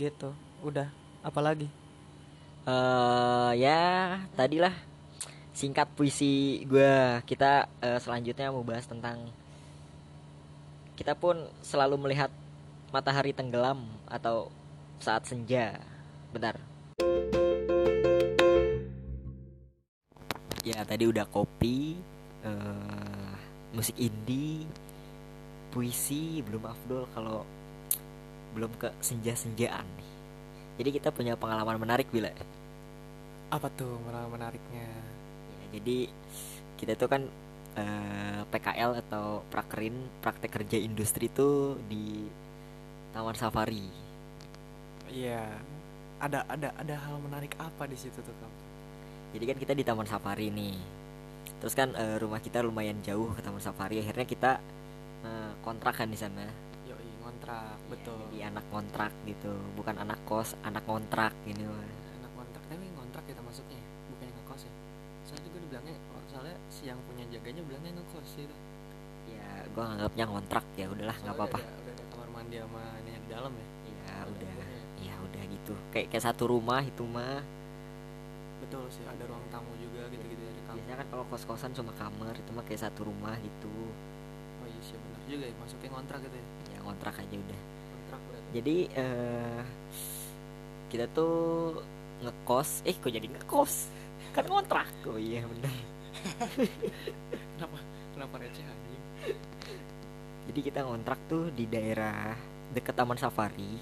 [0.00, 0.34] gitu
[0.66, 0.90] udah
[1.22, 1.70] apalagi?
[2.66, 4.74] Eh ya tadilah
[5.54, 7.22] singkat puisi gua.
[7.22, 9.30] Kita eh, selanjutnya mau bahas tentang
[10.98, 12.28] kita pun selalu melihat
[12.90, 14.50] matahari tenggelam atau
[15.00, 15.80] saat senja
[16.34, 16.60] bentar
[20.66, 21.96] ya tadi udah kopi
[22.44, 23.32] eh,
[23.72, 24.66] musik indie
[25.70, 27.46] puisi belum afdol kalau
[28.52, 30.10] belum ke senja-senjaan nih
[30.82, 32.28] jadi kita punya pengalaman menarik bila
[33.50, 34.86] apa tuh menariknya
[35.50, 35.98] Ya, jadi
[36.80, 37.22] kita tuh kan
[37.78, 39.94] eh, PKL atau prakerin
[40.24, 42.26] praktek kerja industri itu di
[43.14, 43.86] Taman Safari.
[45.10, 45.46] Iya.
[46.20, 48.59] Ada ada ada hal menarik apa di situ tuh kamu?
[49.30, 50.74] Jadi kan kita di Taman Safari nih.
[51.62, 54.02] Terus kan eh, rumah kita lumayan jauh ke Taman Safari.
[54.02, 54.50] Akhirnya kita
[55.22, 56.42] eh, kontrak kan di sana.
[56.88, 58.18] Yoi ngontrak betul.
[58.32, 61.86] Jadi anak kontrak gitu, bukan anak kos, anak kontrak gini mah.
[62.24, 64.72] Anak kontrak tapi ngontrak kita masuknya ya, bukan ngekos ya.
[65.28, 68.56] Soalnya juga dibilangnya oh, soalnya si yang punya jaganya bilangnya ngekos gitu.
[69.30, 71.58] Ya, gua nganggapnya kontrak ya udahlah nggak apa-apa.
[71.62, 73.66] Udah, udah ada kamar mandi sama ini di dalam ya.
[74.10, 74.80] Ya Ada udah, dapurnya.
[75.06, 75.72] ya udah gitu.
[75.94, 77.44] Kayak kayak satu rumah itu mah.
[78.70, 80.76] Betul sih ada ruang tamu juga gitu-gitu ya di kamar.
[80.78, 83.74] Biasanya kan kalau kos-kosan cuma kamar itu mah kayak satu rumah gitu.
[84.62, 86.46] Oh iya sih benar juga ya masuknya ngontrak gitu ya.
[86.70, 87.60] Ya kontrak aja udah.
[87.90, 88.48] Kontrak berarti.
[88.54, 89.62] Jadi eh
[90.90, 91.34] kita tuh
[92.22, 93.74] ngekos, eh kok jadi ngekos?
[94.30, 94.86] Kan kontrak.
[95.10, 95.74] Oh iya bener.
[97.58, 97.78] Kenapa
[98.14, 99.04] kenapa receh anjing?
[100.50, 102.34] Jadi kita ngontrak tuh di daerah
[102.70, 103.72] deket Taman Safari.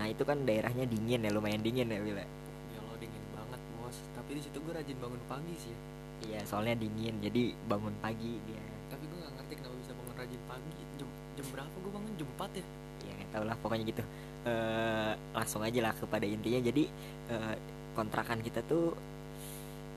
[0.00, 2.24] Nah itu kan daerahnya dingin ya, lumayan dingin ya Wila.
[2.72, 3.96] Ya lo dingin banget bos.
[4.22, 5.76] Tapi di situ gue rajin bangun pagi sih.
[6.22, 8.62] Iya soalnya dingin, jadi bangun pagi dia.
[8.90, 10.70] Tapi gue gak ngerti kenapa bisa bangun rajin pagi.
[10.98, 12.64] Jam jam berapa gue bangun jam 4 ya?
[13.02, 14.04] Ya tahu lah pokoknya gitu.
[14.42, 16.58] eh langsung aja lah kepada intinya.
[16.62, 16.90] Jadi
[17.30, 17.54] eh,
[17.94, 18.94] kontrakan kita tuh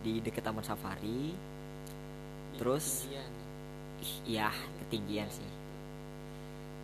[0.04, 1.36] di deket Taman Safari.
[2.52, 2.86] Di Terus?
[2.86, 3.34] ketinggian.
[4.00, 5.50] Ih, Iya ketinggian sih.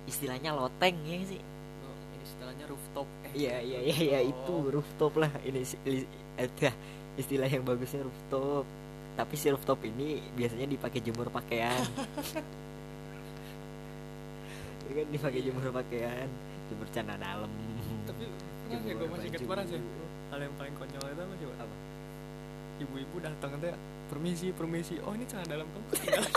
[0.08, 1.40] Istilahnya loteng ya sih.
[1.84, 3.06] Oh, istilahnya rooftop.
[3.22, 5.12] Eh, Iya iya iya iya itu rooftop.
[5.14, 6.72] lah ini li- eh, dah,
[7.14, 8.64] istilah yang bagusnya rooftop.
[9.14, 11.84] Tapi si rooftop ini biasanya dipakai jemur pakaian.
[14.88, 16.28] Ya kan dipakai jemur pakaian,
[16.66, 17.50] jemur celana dalam.
[18.08, 18.24] Tapi
[18.64, 19.76] pernah ya gue masih inget parah sih.
[20.32, 21.54] Hal yang paling konyol itu apa coba?
[21.60, 21.74] Apa?
[22.78, 23.76] Ibu-ibu datang teh
[24.08, 24.96] permisi permisi.
[25.04, 26.32] Oh ini celana dalam kamu ketinggalan.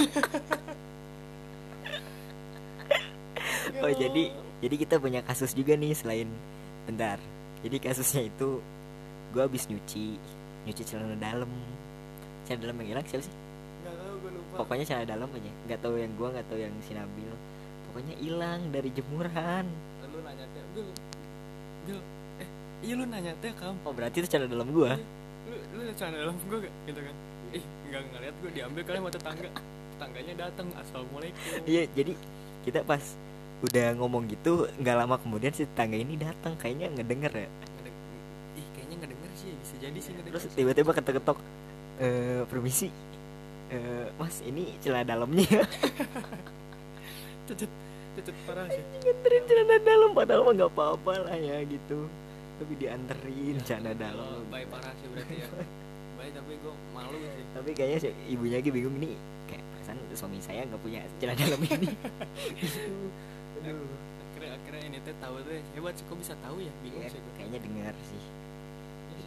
[3.71, 4.24] Ya Oh jadi
[4.62, 6.30] jadi kita punya kasus juga nih selain
[6.86, 7.18] bentar.
[7.66, 8.62] Jadi kasusnya itu
[9.34, 10.18] gua habis nyuci
[10.70, 11.50] nyuci celana dalam.
[12.46, 13.34] Celana dalam yang hilang siapa sih?
[13.82, 14.56] Nggak tahu gue lupa.
[14.62, 15.52] Pokoknya celana dalam aja.
[15.66, 17.32] Nggak tahu yang gua nggak tahu yang si Nabil.
[17.90, 19.66] Pokoknya hilang dari jemuran.
[20.12, 20.88] lu nanya teh Bil
[21.88, 22.00] Bil
[22.44, 22.48] eh
[22.84, 25.00] iya lu nanya teh kamu Oh berarti itu celana dalam gua.
[25.48, 27.16] lu lu celana dalam gue gak gitu kan
[27.52, 29.50] ih nggak ngeliat gue diambil kali sama tetangga
[29.96, 32.14] tetangganya datang assalamualaikum Iya jadi
[32.64, 33.04] kita pas
[33.62, 37.50] udah ngomong gitu nggak lama kemudian si tetangga ini datang kayaknya ngedenger ya.
[38.58, 41.38] Ih kayaknya nggak denger sih bisa jadi sih nggak Terus tiba-tiba ketok-ketok
[42.02, 42.90] eh permisi.
[43.72, 45.64] Eh, mas ini celana dalamnya.
[47.52, 47.72] cecet
[48.16, 52.08] cecet parah sih nganterin celana dalam padahal mah nggak apa-apa lah ya gitu
[52.62, 55.48] tapi dianterin celana dalam Oh, baik parah sih berarti ya
[56.20, 59.16] baik tapi gue malu sih tapi kayaknya si ibunya lagi bingung nih
[59.50, 61.90] kayak perasaan suami saya nggak punya celana dalam ini
[63.62, 63.86] Gitu.
[64.32, 66.74] Akhirnya akhirnya ini teh tahu tuh hebat sih kok bisa tahu ya?
[66.82, 68.22] Bingung sih gue kayaknya dengar sih.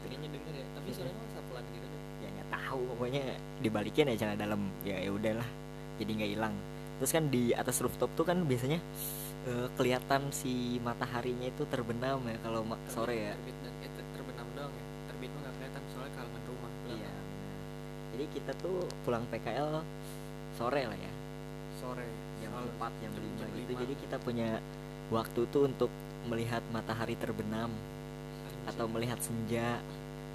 [0.05, 0.67] Kayaknya denger ya.
[0.75, 3.23] Tapi suaranya mah sapelan gitu deh ya nggak tahu pokoknya
[3.61, 4.61] dibalikin ya celana dalam.
[4.83, 5.49] Ya ya udahlah
[5.97, 6.55] jadi nggak hilang.
[6.99, 8.79] Terus kan di atas rooftop tuh kan biasanya
[9.47, 13.33] eh, kelihatan si mataharinya itu terbenam ya kalau ma- sore ya.
[13.35, 14.85] terbit dan eh, ter- terbenam doang ya.
[15.11, 17.55] Terbit mah nggak kelihatan soalnya kalangan rumah iya benar.
[18.15, 19.71] jadi kita tuh pulang PKL
[20.55, 21.13] sore lah ya.
[21.79, 22.07] Sore
[22.57, 23.81] 4 jam 5 jam gitu lima.
[23.81, 24.49] jadi kita punya
[25.11, 25.91] waktu tuh untuk
[26.27, 27.71] melihat matahari terbenam
[28.49, 28.65] Anjing.
[28.71, 29.79] atau melihat senja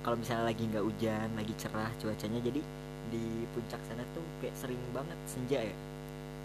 [0.03, 2.61] kalau misalnya lagi nggak hujan lagi cerah cuacanya jadi
[3.09, 5.75] di puncak sana tuh kayak sering banget senja ya,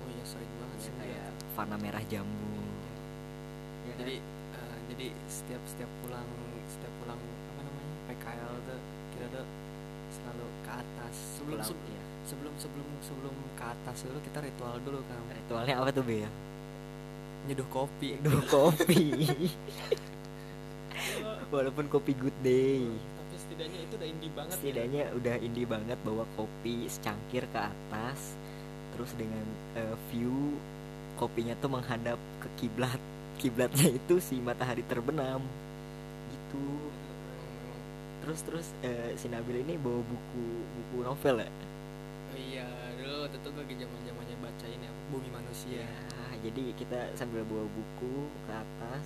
[0.02, 2.52] oh iya sering banget Ya, sih kayak warna merah jambu
[3.84, 3.98] Ya kan?
[4.00, 4.14] jadi
[4.56, 6.28] eh, jadi setiap setiap pulang
[6.66, 8.80] setiap pulang apa namanya PKL tuh
[9.14, 9.46] kita tuh
[10.10, 12.03] selalu ke atas sebelum Pulang, se- iya.
[12.24, 16.32] Sebelum sebelum sebelum ke atas dulu kita ritual dulu kan ritualnya apa tuh Bel?
[17.48, 18.16] nyeduh kopi.
[18.24, 19.12] Duh kopi.
[21.54, 22.88] Walaupun kopi good day.
[22.88, 24.58] Tapi setidaknya itu udah indie banget ya.
[24.58, 28.34] setidaknya udah indie banget bawa kopi secangkir ke atas
[28.94, 29.42] terus dengan
[29.74, 30.54] eh, view
[31.18, 33.00] kopinya tuh menghadap ke kiblat
[33.42, 35.42] kiblatnya itu si matahari terbenam.
[36.32, 36.64] Gitu.
[38.24, 41.50] Terus terus eh, si Nabil ini bawa buku buku novel ya
[43.24, 45.80] dulu tentu gue lagi zaman zamannya bacain ya bumi manusia.
[45.80, 49.04] Ya jadi kita sambil bawa buku ke atas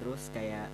[0.00, 0.72] terus kayak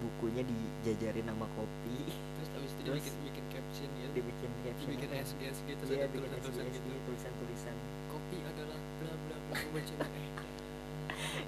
[0.00, 2.08] bukunya dijajarin sama kopi.
[2.08, 4.12] Terus abis itu dia Terus bikin bikin caption gitu.
[4.16, 4.88] dibikin caption.
[4.88, 6.98] Dibikin SGS gitu iya ada bikin tulisan-tulisan SGS gitu.
[7.04, 7.76] tulisan tulisan
[8.08, 9.84] kopi adalah bla bla bla eh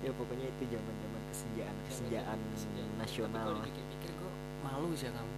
[0.04, 2.38] ya pokoknya itu zaman zaman kesenjaan kesenjaan
[3.00, 5.32] nasional Tapi kalau dipikir-pikir gue malu sih ya kamu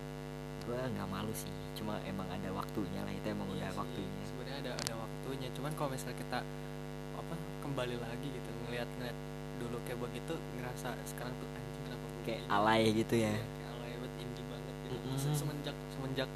[0.63, 4.23] gue nggak malu sih cuma emang ada waktunya lah itu emang Iya udah sih, waktunya
[4.25, 6.39] sebenarnya ada ada waktunya cuman kalau misalnya kita
[7.13, 9.19] apa kembali lagi gitu ngelihat ngeliat
[9.59, 12.51] dulu kayak begitu ngerasa sekarang tuh anjing kenapa kayak begini?
[12.51, 15.17] alay gitu ya Iya, kayak alay banget indie banget gitu Mm-mm.
[15.19, 16.29] Se- semenjak semenjak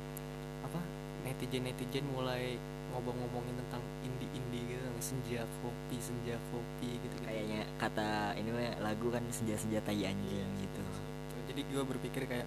[0.62, 0.80] apa
[1.22, 2.44] netizen netizen mulai
[2.90, 7.16] ngomong-ngomongin tentang indie indie gitu senja kopi senja kopi gitu, -gitu.
[7.22, 11.38] kayaknya kata ini lagu kan senja senja tai anjing gitu Gitu.
[11.46, 12.46] jadi gue berpikir kayak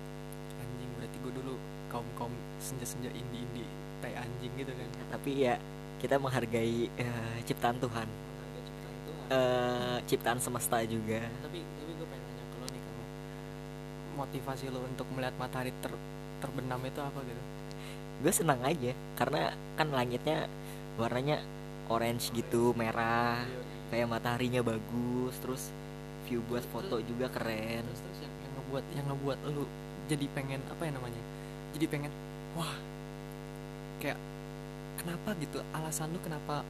[0.58, 1.54] anjing berarti gue dulu
[2.00, 2.34] kaum kaum
[2.64, 3.68] senja senja indie indie
[4.00, 4.88] tai anjing gitu kan.
[5.20, 5.60] Tapi ya
[6.00, 8.08] kita menghargai eh, ciptaan Tuhan.
[8.08, 9.26] Menghargai ciptaan Tuhan.
[9.36, 11.20] eh ciptaan semesta juga.
[11.44, 13.04] Tapi tapi gue pengen nanya ke lo nih kamu
[14.16, 15.92] motivasi lo untuk melihat matahari ter
[16.40, 17.42] terbenam itu apa gitu?
[18.24, 20.48] Gue senang aja karena kan langitnya
[20.96, 21.44] warnanya
[21.92, 23.44] orange gitu merah.
[23.92, 25.68] Kayak mataharinya bagus terus
[26.32, 27.84] view buat foto juga keren.
[27.84, 29.64] terus terus yang, yang ngebuat yang ngebuat lu
[30.08, 31.22] jadi pengen apa ya namanya
[31.74, 32.12] jadi pengen
[32.54, 32.74] wah
[34.00, 34.18] kayak
[34.98, 35.60] kenapa gitu?
[35.72, 36.64] Alasan lu kenapa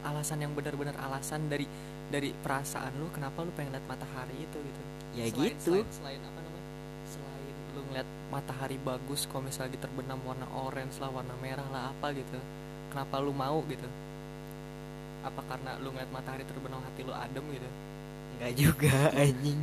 [0.00, 1.68] alasan yang benar-benar alasan dari
[2.08, 4.58] dari perasaan lu kenapa lu pengen lihat matahari itu?
[4.58, 4.80] gitu.
[5.16, 5.72] Ya Selain- gitu.
[5.82, 6.68] selain, selain apa namanya?
[7.06, 11.90] Selain lu ngeliat matahari bagus kalau misalnya lagi terbenam warna orange lah warna merah lah
[11.90, 12.38] apa gitu
[12.90, 13.88] kenapa lu mau gitu?
[15.20, 17.68] Apa karena lu ngeliat matahari terbenam hati lu adem gitu
[18.40, 19.60] nggak juga anjing.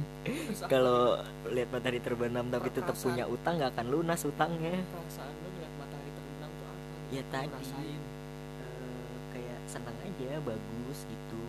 [0.69, 1.17] Kalau
[1.49, 4.77] lihat matahari terbenam tapi tetap punya utang nggak akan lunas utangnya.
[4.85, 6.95] Perasaan lu ngeliat matahari terbenam tuh apa?
[7.09, 7.49] Ya tadi.
[7.89, 11.41] Eh, kayak senang aja bagus gitu.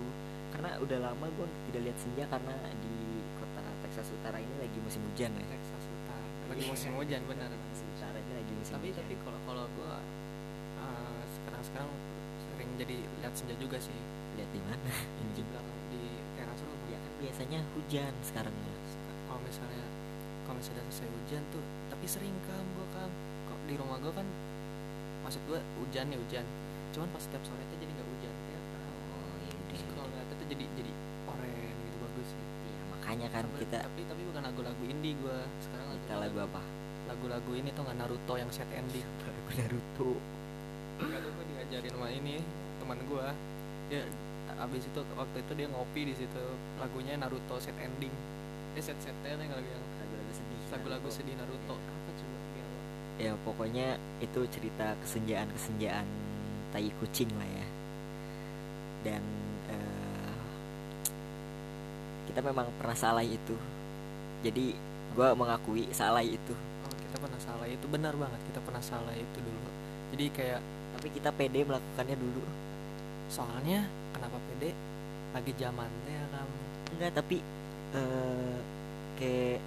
[0.51, 2.95] Karena udah lama gue tidak lihat senja karena di
[3.37, 5.45] kota Texas Utara ini lagi musim hujan ya.
[5.47, 6.25] Texas Utara.
[6.49, 6.71] Lagi Iya.
[6.73, 7.49] musim hujan benar.
[7.53, 9.05] Texas Utara ini lagi musim tapi hujan.
[9.05, 10.01] tapi kalau kalau gua
[10.81, 11.91] uh, sekarang sekarang
[12.41, 13.99] sering jadi lihat senja juga sih.
[14.41, 14.91] Lihat di mana?
[15.37, 16.01] Di belakang di
[16.35, 18.75] teras rumah ya kan biasanya hujan sekarang ya.
[19.27, 19.85] Kalau misalnya
[20.47, 23.11] kalau misalnya selesai hujan tuh tapi sering kam gua kam.
[23.51, 24.27] Kok di rumah gua kan
[25.27, 26.45] maksud gua hujan nih hujan.
[26.95, 28.35] Cuman pas setiap sore itu jadi nggak hujan.
[28.35, 28.83] Ya kan?
[29.13, 30.93] Oh ya terus udah kalau ngeliat itu jadi jadi
[31.29, 35.39] oren gitu bagus ya, makanya kan Tapi- kita tapi tapi bukan lagu-lagu indie gua.
[35.61, 36.63] Sekarang kita lagu apa?
[37.09, 40.11] Lagu-lagu ini tuh nggak Naruto yang set ending lagu Naruto.
[40.99, 42.37] Enggak tuh gue diajarin sama ini
[42.83, 43.27] teman gue
[43.89, 44.03] dia
[44.59, 46.43] abis itu waktu itu dia ngopi di situ.
[46.83, 48.13] Lagunya Naruto set ending.
[48.75, 51.17] Dia set setnya yang lagu yang lagu-lagu sedih lagu-lagu Naruto.
[51.17, 51.75] sedih Naruto.
[51.79, 52.79] Apa coba lo
[53.19, 56.07] ya pokoknya itu cerita kesenjaan kesenjaan
[56.71, 57.67] tai kucing lah ya.
[59.07, 59.23] Dan
[59.71, 60.39] eh,
[62.31, 63.57] kita memang pernah salah itu.
[64.45, 64.75] Jadi
[65.19, 66.55] gue mengakui salah itu.
[66.87, 67.67] Oh, kita pernah salah.
[67.67, 69.71] Itu benar banget kita pernah salah itu dulu.
[70.15, 70.61] Jadi kayak
[70.99, 72.43] tapi kita pede melakukannya dulu.
[73.31, 74.75] Soalnya kenapa pede
[75.31, 76.49] lagi zaman teh kan.
[76.99, 77.39] Enggak tapi
[77.95, 78.57] eh
[79.23, 79.63] kayak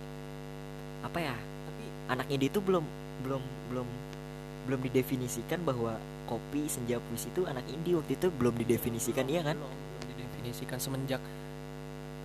[1.02, 2.86] apa ya tapi anak indie itu belum
[3.26, 3.88] belum belum
[4.68, 5.98] belum didefinisikan bahwa
[6.30, 9.58] kopi senja puisi itu anak indie waktu itu belum didefinisikan iya kan?
[9.58, 10.78] belum, belum didefinisikan.
[10.78, 11.22] Semenjak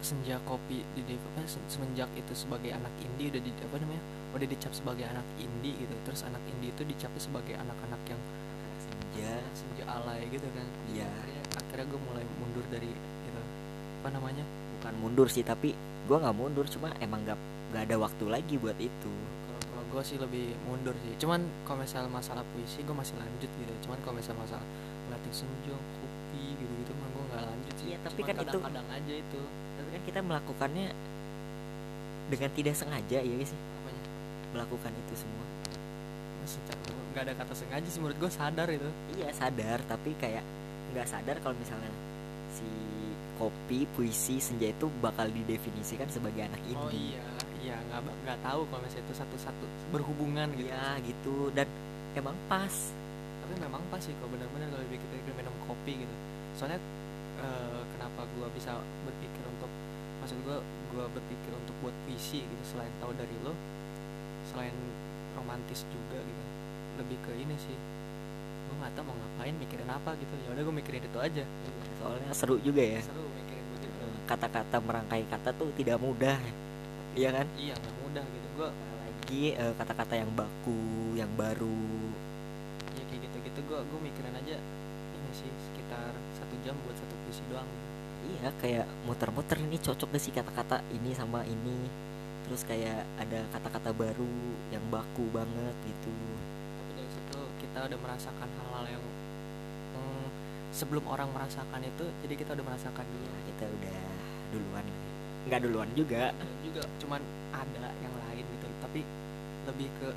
[0.04, 4.02] senja kopi di apa se- semenjak itu sebagai anak indie udah di apa namanya
[4.36, 5.94] udah dicap sebagai anak indie gitu.
[6.06, 8.20] Terus anak indie itu dicap sebagai anak-anak yang
[8.84, 9.32] senja.
[9.56, 10.66] senja alay gitu kan.
[10.92, 11.08] Iya.
[11.76, 13.40] Akhirnya, gue mulai mundur dari itu.
[14.00, 14.44] Apa namanya?
[14.80, 17.36] Bukan mundur sih tapi gue nggak mundur cuma emang nggak
[17.74, 19.12] nggak ada waktu lagi buat itu.
[19.60, 21.12] Kalau gue sih lebih mundur sih.
[21.20, 23.72] Cuman kalau misal masalah puisi gue masih lanjut gitu.
[23.84, 24.64] Cuman kalau misal masalah
[25.06, 27.86] ngeliatin senja kopi gitu gitu mah gue nggak lanjut sih.
[27.92, 29.40] Iya, tapi Cuman kan itu- kadang-kadang aja itu.
[29.76, 30.86] Tapi kan kita melakukannya
[32.26, 33.58] dengan tidak sengaja ya sih?
[33.58, 34.02] Apanya?
[34.56, 35.44] Melakukan itu semua.
[37.12, 38.88] Nggak ada kata sengaja sih menurut gue sadar itu.
[39.18, 40.44] Iya sadar tapi kayak
[40.94, 41.90] nggak sadar kalau misalnya
[42.52, 42.66] si
[43.36, 46.78] kopi puisi senja itu bakal didefinisikan sebagai anak indie.
[46.78, 47.24] oh iya
[47.66, 50.70] iya nggak nggak tahu kalau misalnya itu satu-satu berhubungan gitu.
[50.70, 51.34] Iya, gitu.
[51.50, 51.66] Dan
[52.14, 52.74] emang pas.
[53.42, 56.14] Tapi memang pas sih kalau benar-benar kalau kita kita minum kopi gitu.
[56.54, 56.78] Soalnya
[57.42, 59.70] eh, kenapa gua bisa berpikir untuk
[60.22, 60.58] maksud gua
[60.94, 63.52] gua berpikir untuk buat puisi gitu selain tahu dari lo
[64.54, 64.74] selain
[65.34, 66.44] romantis juga gitu.
[67.02, 67.76] Lebih ke ini sih
[68.76, 70.32] gua nggak tahu mau ngapain mikirin apa gitu.
[70.44, 71.44] Ya udah gua mikirin itu aja.
[71.96, 73.00] Soalnya seru juga ya.
[73.00, 76.36] Seru mikirin begitu Eh, kata-kata merangkai kata tuh tidak mudah.
[77.16, 77.46] Iya kan?
[77.56, 78.46] Iya nggak mudah gitu.
[78.60, 80.80] Gua lagi eh, kata-kata yang baku
[81.16, 81.80] yang baru.
[83.00, 83.58] Ya kayak gitu-gitu.
[83.64, 84.56] Gua gua mikirin aja
[85.16, 87.64] ini sih sekitar satu jam buat satu puisi doang.
[87.64, 87.84] Gitu.
[88.26, 91.78] iya kayak muter-muter ini cocok gak sih kata-kata ini sama ini?
[92.44, 94.34] Terus kayak ada kata-kata baru
[94.74, 96.12] yang baku banget gitu
[97.76, 99.04] kita udah merasakan hal-hal yang
[99.92, 100.26] hmm,
[100.72, 103.28] sebelum orang merasakan itu jadi kita udah merasakan dulu.
[103.28, 103.98] Ya kita udah
[104.48, 104.84] duluan.
[105.44, 106.32] Nggak duluan juga.
[106.64, 107.20] Juga cuman
[107.52, 108.66] ada yang lain gitu.
[108.80, 109.00] Tapi
[109.68, 110.08] lebih ke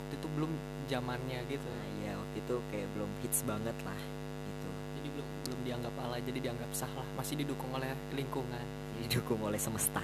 [0.00, 0.50] waktu itu belum
[0.88, 1.68] zamannya gitu.
[1.68, 4.00] Nah, iya waktu itu kayak belum hits banget lah
[4.48, 4.68] gitu.
[4.72, 7.08] Jadi belum belum dianggap alay jadi dianggap sah lah.
[7.20, 8.64] Masih didukung oleh lingkungan.
[9.04, 10.00] Didukung oleh semesta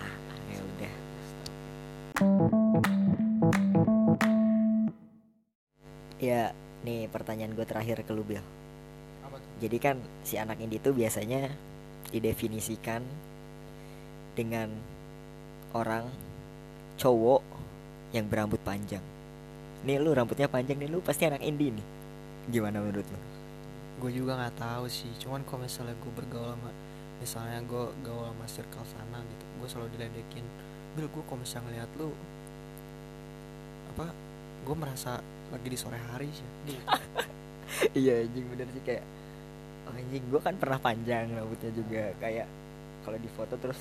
[7.55, 8.45] gue terakhir ke lu tuh?
[9.63, 11.47] Jadi kan si anak indie itu biasanya
[12.11, 13.01] didefinisikan
[14.35, 14.71] dengan
[15.75, 16.11] orang
[16.99, 17.43] cowok
[18.15, 19.03] yang berambut panjang.
[19.87, 21.87] Nih lu rambutnya panjang nih lu pasti anak indie nih.
[22.51, 23.21] Gimana menurut lu?
[24.03, 25.11] Gue juga nggak tahu sih.
[25.23, 26.71] Cuman kalau misalnya gue bergaul sama
[27.23, 30.45] misalnya gue gaul sama circle sana gitu gue selalu diledekin.
[30.99, 32.11] Bil gue kalau misalnya ngeliat lu
[33.95, 34.07] apa
[34.67, 35.23] gue merasa
[35.55, 36.49] lagi di sore hari sih.
[38.01, 39.05] iya anjing bener sih kayak
[39.89, 42.05] oh, anjing gue kan pernah panjang rambutnya juga.
[42.21, 42.49] Kayak
[43.05, 43.81] kalau di foto terus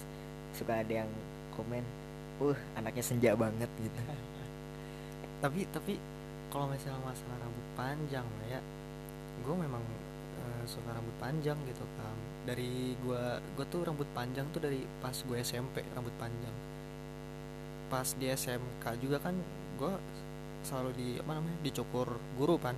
[0.53, 1.09] suka ada yang
[1.57, 1.83] komen
[2.41, 3.99] uh anaknya senja banget gitu.
[5.43, 5.93] Tapi tapi
[6.53, 8.61] kalau misalnya masalah rambut panjang ya
[9.43, 9.83] gue memang
[10.39, 12.15] eh, suka rambut panjang gitu kan.
[12.47, 13.23] Dari gue
[13.59, 16.55] gue tuh rambut panjang tuh dari pas gue SMP rambut panjang.
[17.91, 19.35] Pas di SMK juga kan
[19.77, 19.93] gue
[20.63, 22.07] selalu di apa namanya dicukur
[22.39, 22.73] guru kan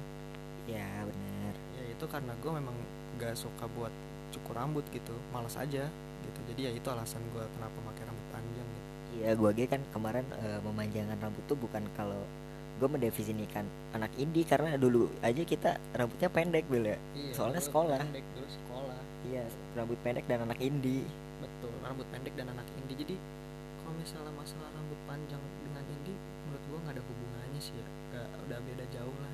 [0.66, 2.76] ya bener ya itu karena gue memang
[3.18, 3.94] gak suka buat
[4.34, 5.86] cukur rambut gitu malas aja
[6.26, 8.84] gitu jadi ya itu alasan gue kenapa pakai rambut panjang gitu.
[9.16, 12.20] Iya, gue aja kan kemarin eh, memanjangkan rambut tuh bukan kalau
[12.76, 13.64] gue mendefinisikan
[13.96, 17.00] anak indie karena dulu aja kita rambutnya pendek dulu ya.
[17.32, 18.00] Soalnya dulu sekolah.
[18.04, 21.06] pendek dulu sekolah Iya, rambut pendek dan anak indie.
[21.40, 23.16] betul rambut pendek dan anak indie jadi
[23.80, 28.28] kalau misalnya masalah rambut panjang dengan indie menurut gua nggak ada hubungannya sih ya nggak
[28.50, 29.25] udah beda jauh lah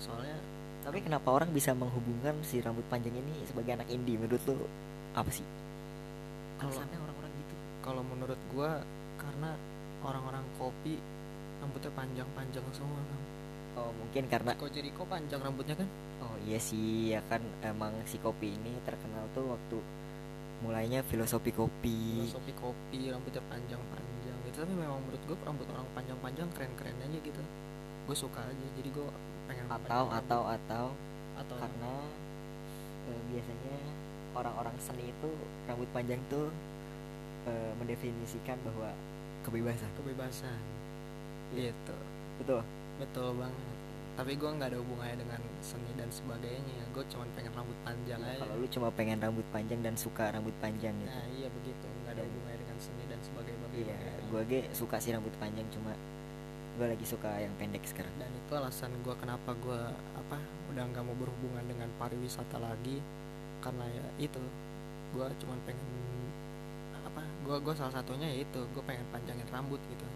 [0.00, 0.36] soalnya
[0.80, 4.16] Tapi kenapa orang bisa menghubungkan si rambut panjang ini sebagai anak indie?
[4.16, 4.56] Menurut lu
[5.12, 5.44] apa sih?
[6.60, 7.54] Alasannya orang-orang gitu.
[7.84, 8.80] kalau menurut gua
[9.16, 9.50] karena
[10.00, 10.96] orang-orang kopi
[11.60, 13.20] rambutnya panjang-panjang semua kan
[13.78, 15.88] Oh, mungkin karena Chico Jericho panjang rambutnya kan
[16.20, 19.78] oh iya sih ya kan emang si kopi ini terkenal tuh waktu
[20.60, 22.26] mulainya filosofi kopi.
[22.28, 27.42] filosofi kopi rambutnya panjang-panjang gitu tapi memang menurut gua rambut orang panjang-panjang keren-keren aja gitu
[28.08, 29.06] gue suka aja jadi gue
[29.50, 30.84] pengen Atau panjang atau atau.
[30.86, 31.38] Rambut.
[31.40, 31.92] atau karena
[33.06, 33.76] eh, biasanya
[34.32, 35.30] orang-orang seni itu
[35.66, 36.46] rambut panjang tuh
[37.44, 38.94] eh, mendefinisikan bahwa
[39.42, 39.90] kebebasan.
[39.96, 40.60] Kebebasan.
[41.50, 41.72] Iya.
[41.72, 41.96] gitu.
[42.38, 42.60] Betul.
[42.98, 43.68] Betul banget.
[44.10, 46.84] Tapi gue nggak ada hubungannya dengan seni dan sebagainya.
[46.92, 48.40] Gue cuma pengen rambut panjang Ya, aja.
[48.44, 51.08] kalau lu cuma pengen rambut panjang dan suka rambut panjang gitu.
[51.08, 51.86] Nah iya begitu.
[52.04, 52.28] Nggak ada Iya.
[52.28, 53.68] hubungannya dengan seni dan sebagainya.
[53.72, 53.96] Iya
[54.30, 55.90] gue ge suka sih rambut panjang cuma
[56.80, 58.08] gue lagi suka yang pendek sekarang.
[58.16, 59.80] Dan itu alasan gue kenapa gue
[60.16, 60.40] apa
[60.72, 63.04] udah nggak mau berhubungan dengan pariwisata lagi.
[63.60, 64.40] Karena ya itu
[65.12, 65.84] gue cuma pengen
[67.04, 70.06] apa gue gue salah satunya ya itu gue pengen panjangin rambut gitu.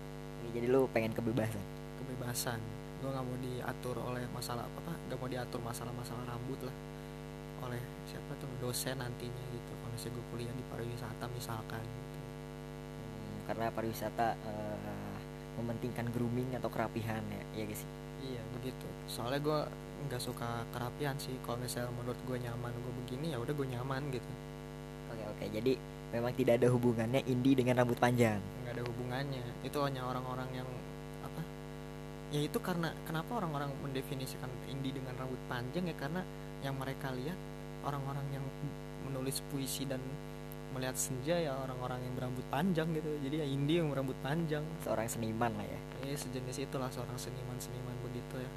[0.56, 1.60] Jadi lu pengen kebebasan?
[2.00, 2.56] Kebebasan.
[3.04, 6.76] Gue nggak mau diatur oleh masalah apa nggak mau diatur masalah-masalah rambut lah.
[7.68, 9.72] Oleh siapa tuh dosen nantinya gitu.
[9.84, 12.18] Kalau misalnya gue kuliah di pariwisata misalkan gitu.
[12.24, 14.73] Hmm, karena pariwisata eh,
[15.60, 17.22] mementingkan grooming atau kerapihan
[17.54, 17.64] ya.
[17.64, 17.88] Gak sih?
[18.24, 18.86] Iya begitu.
[19.06, 19.60] Soalnya gue
[20.08, 21.34] nggak suka kerapian sih.
[21.44, 24.30] Kalau misalnya menurut gue nyaman gue begini ya udah gue nyaman gitu.
[25.12, 25.44] Oke oke.
[25.52, 25.72] Jadi
[26.14, 28.38] memang tidak ada hubungannya indie dengan rambut panjang?
[28.64, 29.44] Nggak ada hubungannya.
[29.66, 30.68] Itu hanya orang-orang yang
[31.24, 31.42] apa?
[32.34, 35.84] Ya itu karena kenapa orang-orang mendefinisikan indie dengan rambut panjang?
[35.86, 36.22] Ya karena
[36.64, 37.36] yang mereka lihat
[37.84, 38.44] orang-orang yang
[39.04, 40.00] menulis puisi dan
[40.74, 43.08] melihat senja ya orang-orang yang berambut panjang gitu.
[43.22, 44.66] Jadi ya indie yang berambut panjang.
[44.82, 45.80] Seorang seniman lah ya.
[46.10, 48.50] Eh sejenis itulah seorang seniman-seniman begitu ya.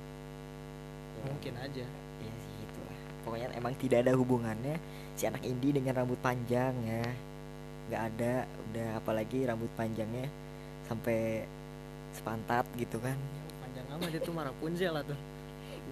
[1.17, 1.85] Ya, mungkin aja.
[2.17, 4.75] Iya sih itulah pokoknya emang tidak ada hubungannya
[5.13, 7.05] si anak indie dengan rambut panjang ya.
[7.87, 8.33] Nggak ada
[8.67, 10.27] udah apalagi rambut panjangnya
[10.89, 11.45] sampai
[12.15, 13.15] sepantat gitu kan.
[13.61, 15.19] Panjang amat itu Rapunzel lah tuh.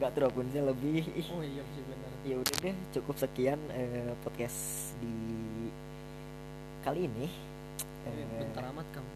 [0.02, 1.04] Nggak tuh sih lebih.
[1.32, 2.12] Oh iya sih benar.
[2.26, 5.14] Ya udah deh cukup sekian eh, podcast di
[6.86, 7.26] kali ini.
[8.06, 9.12] Eh, bentar amat kamu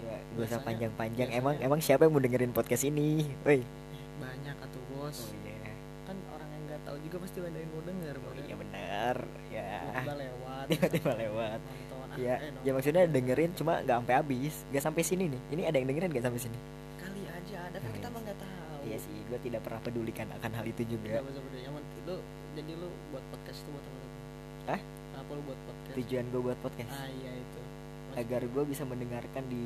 [0.00, 1.28] ya gak usah panjang-panjang.
[1.32, 3.24] emang emang siapa yang mau dengerin podcast ini?
[3.44, 3.64] Woi.
[4.20, 5.16] Banyak atau bos.
[5.16, 5.72] Oh iya.
[6.04, 9.16] Kan orang yang nggak tahu juga pasti ada yang mau denger oh iya benar
[9.48, 9.72] ya.
[9.80, 10.66] Tiba-tiba lewat.
[10.68, 11.58] Tiba-tiba lewat.
[11.60, 14.54] Nonton ah, ya eh, ya maksudnya dengerin cuma nggak sampai habis.
[14.72, 15.40] Nggak sampai sini nih.
[15.56, 16.58] Ini ada yang dengerin nggak sampai sini?
[17.00, 18.78] Kali aja ada kan Nah, kita mah nggak tahu.
[18.88, 21.20] Iya sih gue tidak pernah pedulikan akan hal itu juga.
[21.20, 21.60] Peduli.
[21.64, 22.16] yang penting lu
[22.56, 23.98] jadi lu buat podcast itu buat apa
[24.74, 24.80] Hah?
[25.20, 25.94] Kenapa lu buat podcast.
[25.98, 26.90] Tujuan gue buat podcast.
[26.90, 27.60] Ah iya itu.
[28.16, 29.64] Agar gue bisa mendengarkan di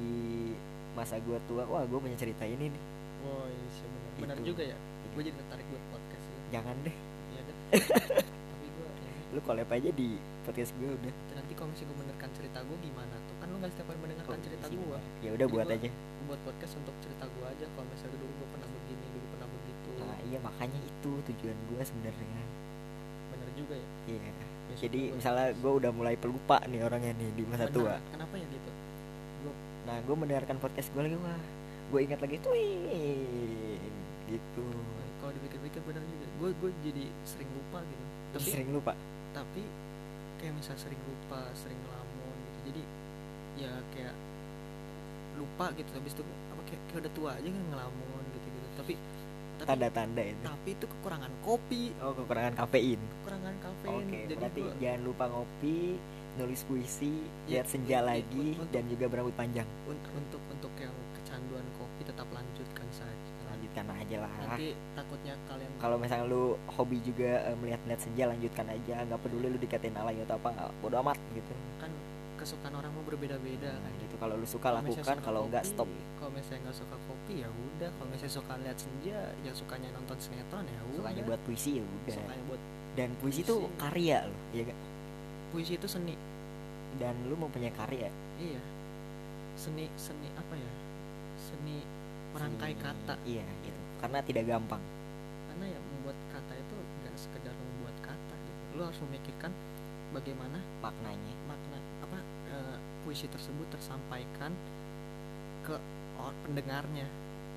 [0.92, 1.62] masa gue tua.
[1.64, 2.82] Wah gue punya cerita ini nih.
[3.22, 4.10] Wah, iya sih benar.
[4.18, 4.46] Benar Itu.
[4.50, 4.76] juga ya.
[5.14, 6.38] Gue jadi tertarik buat podcast ya.
[6.52, 6.96] jangan deh.
[7.30, 7.56] Iya deh.
[8.50, 10.08] Tapi gue ini lu collab aja di
[10.42, 11.14] podcast gue udah.
[11.32, 13.34] Nanti kalau misalnya gue mendengarkan cerita gue gimana tuh?
[13.38, 14.98] Kan lu gak setiap hari mendengarkan Oh, cerita gue.
[15.22, 15.90] ya udah buat gua- aja.
[16.24, 17.66] buat podcast untuk cerita gue aja.
[17.70, 19.88] Kalau misalnya dulu gue pernah begini dulu pernah begitu.
[20.02, 22.42] Nah iya makanya itu tujuan gue sebenarnya.
[23.30, 23.88] Bener juga ya.
[24.10, 25.16] Iya Ya, jadi syukur gua.
[25.22, 27.94] misalnya gue udah mulai pelupa nih orangnya nih di masa Bener, tua.
[28.10, 28.70] Kenapa ya gitu?
[29.44, 29.52] Gue
[29.84, 31.40] nah gue mendengarkan podcast gue lagi wah
[31.84, 32.52] gue ingat lagi tuh
[34.26, 34.66] gitu.
[35.20, 36.26] Kalau dipikir-pikir bener juga.
[36.42, 38.04] Gue gue jadi sering lupa gitu.
[38.34, 38.92] Tapi sering lupa?
[39.34, 39.62] tapi
[40.38, 42.58] kayak misal sering lupa sering ngelamun gitu.
[42.70, 42.82] Jadi
[43.62, 44.14] ya kayak
[45.38, 45.90] lupa gitu.
[45.94, 48.94] Habis itu apa kayak, kayak udah tua aja kan ngelamun gitu gitu tapi
[49.54, 50.42] tapi tanda-tanda itu.
[50.42, 51.82] tapi itu kekurangan kopi.
[52.02, 52.98] Oh kekurangan kafein.
[52.98, 53.33] Kekurangan
[54.22, 55.78] jadi berarti gua- jangan lupa ngopi
[56.34, 57.14] nulis puisi
[57.46, 59.68] Ya, lihat senja iya, lagi untuk- dan juga berambut panjang.
[59.86, 63.30] Untuk untuk untuk yang kecanduan kopi tetap lanjutkan saja.
[63.54, 64.32] Lanjutkan aja lah.
[64.42, 68.94] Nanti takutnya kalian kalau misalnya lu hobi juga eh, melihat-melihat senja lanjutkan aja.
[69.06, 70.50] Nggak peduli lu dikatain alay atau apa
[70.82, 71.54] bodo amat gitu.
[71.78, 71.90] Kan
[72.34, 73.92] kesukaan orang mau berbeda-beda nah, kan?
[74.02, 74.14] gitu.
[74.18, 75.88] Kalau lu suka misalnya lakukan kalau nggak stop.
[76.18, 77.90] kalau misalnya nggak suka kopi ya udah.
[77.94, 80.98] Kalau misalnya suka lihat senja yang sukanya nonton sinetron ya udah.
[80.98, 82.16] sukanya buat puisi ya udah.
[82.18, 82.62] Sukanya buat
[82.94, 83.50] dan puisi puisi.
[83.50, 84.78] itu karya loh ya gak?
[85.50, 86.14] puisi itu seni.
[86.98, 88.06] Dan lu mau punya karya?
[88.38, 88.62] Iya.
[89.58, 90.72] Seni seni apa ya?
[91.38, 91.82] Seni
[92.34, 93.14] merangkai Seni- kata.
[93.26, 93.80] iya gitu.
[94.02, 94.82] Karena tidak gampang.
[95.50, 98.60] Karena ya membuat kata itu nggak sekedar membuat kata gitu.
[98.78, 99.50] Lu harus memikirkan
[100.14, 101.34] bagaimana maknanya.
[101.50, 102.18] makna apa
[102.50, 102.76] eh,
[103.06, 104.50] puisi tersebut tersampaikan
[105.66, 105.74] ke
[106.46, 107.06] pendengarnya.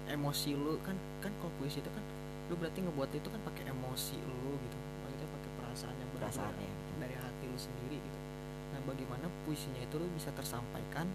[0.07, 2.03] Emosi lu kan kan kalau puisi itu kan
[2.47, 6.70] lu berarti ngebuat itu kan pakai emosi lu gitu maksudnya pakai perasaan yang benar-benar perasaannya.
[6.97, 8.20] Dari hati lu sendiri gitu.
[8.68, 11.07] Nah bagaimana puisinya itu lu bisa tersampaikan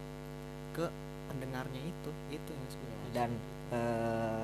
[0.72, 0.86] ke
[1.26, 2.10] pendengarnya itu?
[2.30, 2.78] Itu yang puisi.
[3.12, 3.30] Dan,
[3.70, 4.42] eh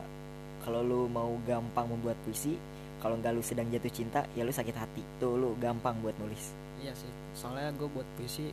[0.61, 2.59] kalau lu mau gampang membuat puisi
[2.99, 5.03] kalau nggak lu sedang jatuh cinta ya lu sakit hati.
[5.17, 6.53] Tuh lu gampang buat nulis.
[6.79, 7.09] Iya sih.
[7.33, 8.51] Soalnya gue buat puisi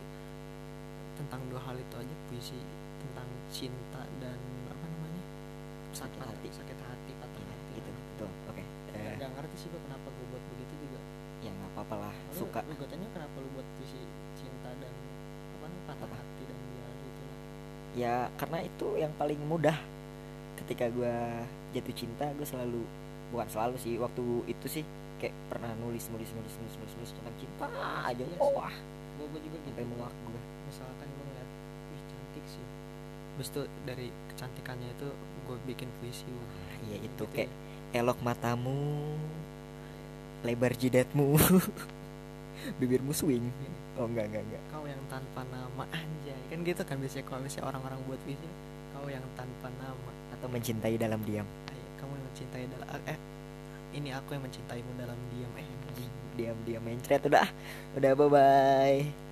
[1.16, 2.14] tentang dua hal itu aja.
[2.26, 2.56] Puisi
[2.98, 5.22] tentang cinta dan apa namanya?
[5.92, 6.48] Sakit patah- hati.
[6.50, 7.70] sakit hati patah Iya, hati.
[7.74, 7.90] gitu.
[7.92, 8.30] Betul.
[8.48, 10.35] Oke Nggak- Eh, nggak ngerti sih gue kenapa gue
[11.76, 12.60] nggak apa-apa lah Lu- suka.
[12.64, 14.00] lu katanya kenapa lu buat puisi
[14.34, 16.16] cinta dan apa namanya patah Apa?
[16.16, 17.38] hati dan ya gitu lah
[17.92, 19.76] ya karena itu yang paling mudah.
[20.56, 21.12] Ketika gua
[21.70, 22.80] jatuh cinta gue selalu
[23.28, 24.84] bukan selalu sih waktu itu sih
[25.20, 27.64] kayak pernah nulis nulis nulis nulis nulis, nulis tentang cinta
[28.02, 28.72] aja Iya oh wah.
[29.20, 31.50] Gue gue juga gitu muak gue misalkan gue ngeliat
[31.92, 32.64] wih cantik sih.
[33.36, 35.08] Terus tuh dari kecantikannya itu
[35.46, 36.48] gue bikin puisi wah,
[36.88, 37.24] iya itu gitu.
[37.30, 37.52] kayak
[37.92, 38.00] ya.
[38.00, 39.12] elok matamu
[40.46, 41.34] lebar jidatmu.
[42.80, 43.46] Bibirmu swing.
[43.98, 44.62] Oh enggak enggak enggak.
[44.70, 46.40] Kau yang tanpa nama anjay.
[46.50, 48.48] Kan gitu kan biasanya kalau misalnya orang-orang buat puisi
[48.94, 50.10] kau yang tanpa nama.
[50.38, 51.46] Atau mencintai dalam diam.
[51.98, 53.18] Kamu yang mencintai dalam eh
[53.96, 55.68] ini aku yang mencintaimu dalam diam eh
[56.36, 57.22] diam diam mencret.
[57.26, 57.48] Udah
[57.98, 59.25] udah bye bye